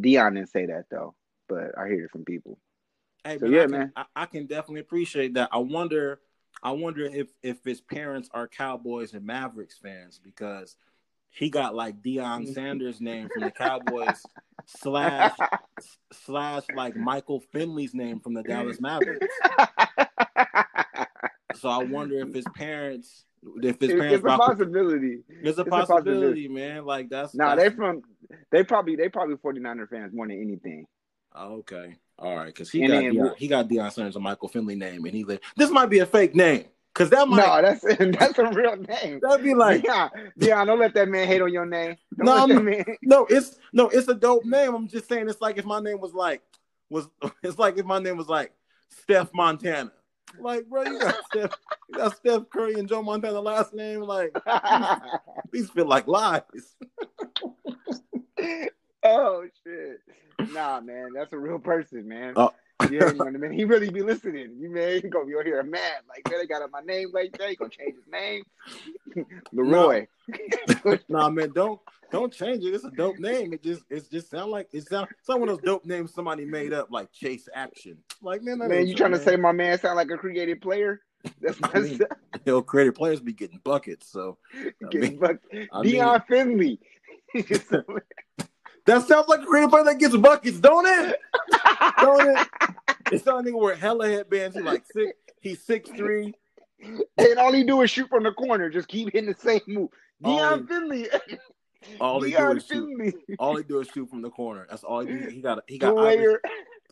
[0.00, 1.14] Dion didn't say that though,
[1.48, 2.58] but I hear it from people.
[3.24, 3.92] Hey, So, man, yeah, I can, man.
[3.96, 5.48] I, I can definitely appreciate that.
[5.50, 6.20] I wonder,
[6.62, 10.76] I wonder if if his parents are Cowboys and Mavericks fans because
[11.30, 12.54] he got like Deion mm.
[12.54, 14.22] Sanders' name from the Cowboys
[14.66, 15.36] slash
[16.12, 19.26] slash like Michael Finley's name from the Dallas Mavericks.
[21.56, 23.24] So I wonder if his parents,
[23.62, 25.18] if his parents, it's a possibility.
[25.42, 26.84] there's a it's a possibility, man.
[26.84, 28.02] Like that's Nah, that's, they from
[28.50, 30.86] they probably they probably 49er fans more than anything.
[31.36, 34.48] Okay, all right, because he And got then Deion, he got Deion Sanders a Michael
[34.48, 36.64] Finley name, and he like this might be a fake name.
[36.94, 37.82] Cause that might No, that's
[38.18, 39.18] that's a real name.
[39.22, 41.96] that'd be like yeah, Dion, don't let that man hate on your name.
[42.18, 42.84] Don't No, man.
[43.02, 44.74] no, it's no, it's a dope name.
[44.74, 46.42] I'm just saying it's like if my name was like
[46.90, 47.08] was
[47.42, 48.52] it's like if my name was like
[48.90, 49.90] Steph Montana.
[50.40, 51.50] Like, bro, you got Steph,
[51.88, 54.00] you got Steph Curry and Joe Montana last name.
[54.02, 54.36] Like,
[55.52, 56.42] these feel like lies.
[59.04, 60.00] oh shit.
[60.52, 62.34] Nah, man, that's a real person, man.
[62.36, 62.52] Oh.
[62.82, 63.52] Yeah, you know what I mean.
[63.52, 64.56] He really be listening.
[64.58, 66.02] You man, he gonna be over here mad.
[66.08, 67.50] Like, man, they got my name like that.
[67.50, 68.44] He gonna change his name.
[69.52, 70.06] Leroy.
[71.08, 72.74] nah, man, don't don't change it.
[72.74, 73.52] It's a dope name.
[73.52, 76.72] It just it's just sound like it sound some of those dope names somebody made
[76.72, 77.98] up, like Chase Action.
[78.20, 81.00] Like, man, Man, you trying to say my man sound like a creative player?
[81.40, 82.00] That's I my mean,
[82.44, 84.10] Hell, creative players be getting buckets.
[84.10, 86.80] So I getting mean, I mean- Dion Finley.
[88.86, 91.16] That sounds like a creative player that gets buckets, don't it?
[92.00, 92.48] Don't it?
[93.10, 94.56] It's not something where hella headbands.
[94.56, 95.12] He's like six.
[95.42, 96.32] He's six three.
[97.18, 98.70] and all he do is shoot from the corner.
[98.70, 99.90] Just keep hitting the same move.
[100.24, 101.08] He- Finley.
[102.00, 102.88] All he do is shoot.
[102.96, 103.14] Finley.
[103.38, 104.66] All he do is shoot from the corner.
[104.70, 105.28] That's all he do.
[105.28, 106.38] He got he got Iverson,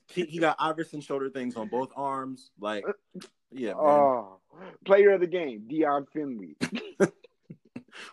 [0.09, 2.51] he, he got Iverson shoulder things on both arms.
[2.61, 2.84] Like,
[3.51, 3.78] yeah, man.
[3.80, 4.41] Oh,
[4.84, 6.57] player of the game, Dion Finley.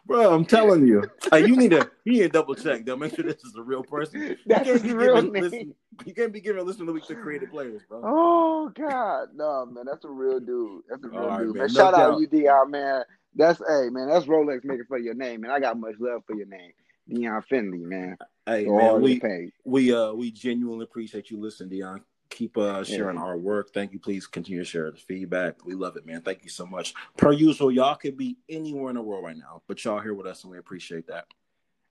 [0.05, 2.95] Bro, I'm telling you, Hey, you need to you need to double check though.
[2.95, 4.21] Make sure this is a real person.
[4.21, 5.43] You That's can't his be real giving name.
[5.43, 5.75] listen,
[6.05, 8.01] You can't be giving listen to week to creative players, bro.
[8.03, 10.83] Oh God, no man, that's a real dude.
[10.89, 11.63] That's a real All right, dude, man.
[11.65, 11.73] man.
[11.73, 12.19] No Shout out doubt.
[12.21, 13.03] you, Dion, man.
[13.35, 15.51] That's hey man, that's Rolex making for your name, man.
[15.51, 16.71] I got much love for your name,
[17.07, 18.17] Dion Finley, man.
[18.45, 19.21] Hey For all man, we
[19.65, 22.01] we uh we genuinely appreciate you listening, Dion.
[22.29, 23.73] Keep uh sharing our work.
[23.73, 23.99] Thank you.
[23.99, 25.65] Please continue to share the feedback.
[25.65, 26.21] We love it, man.
[26.21, 26.93] Thank you so much.
[27.17, 30.27] Per usual, y'all could be anywhere in the world right now, but y'all here with
[30.27, 31.25] us, and we appreciate that.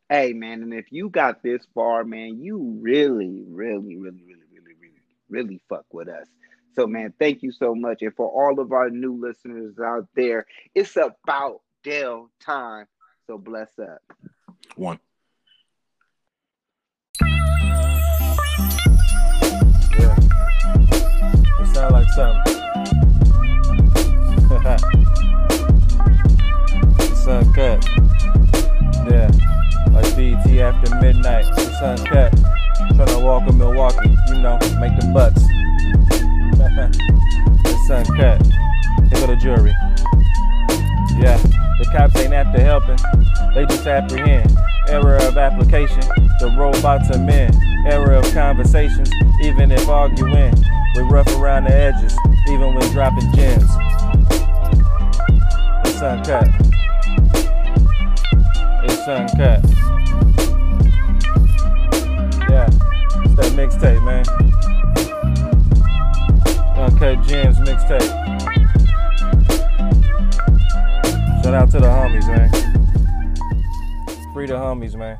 [0.09, 4.75] Hey man, and if you got this far, man, you really, really, really, really, really,
[4.81, 6.29] really, really fuck with us.
[6.75, 8.03] So man, thank you so much.
[8.03, 12.87] And for all of our new listeners out there, it's about Dell time.
[13.27, 14.01] So bless up.
[14.77, 15.01] One.
[21.59, 22.57] It sound like something.
[27.17, 27.85] sun cut.
[29.11, 29.31] Yeah.
[29.91, 31.47] Like BT after midnight.
[31.57, 32.33] The sun cut.
[32.95, 35.43] Tryna walk in Milwaukee, you know, make the butts.
[37.63, 38.41] the sun cut.
[39.11, 39.75] Here go the jury.
[41.19, 41.39] Yeah,
[41.79, 42.99] the cops ain't after helping,
[43.55, 44.55] they just apprehend.
[44.89, 46.01] Error of application,
[46.41, 47.53] the robots are men.
[47.87, 49.11] Error of conversations,
[49.43, 50.55] even if arguing.
[50.95, 52.17] We rough around the edges,
[52.49, 53.71] even when dropping gems.
[55.87, 56.49] It's uncut.
[58.85, 59.65] It's uncut.
[62.51, 62.69] Yeah,
[63.25, 64.25] it's that mixtape, man.
[66.79, 68.26] Uncut Gems mixtape.
[71.47, 72.51] Shout out to the homies, man.
[74.33, 75.17] Free the homies, man.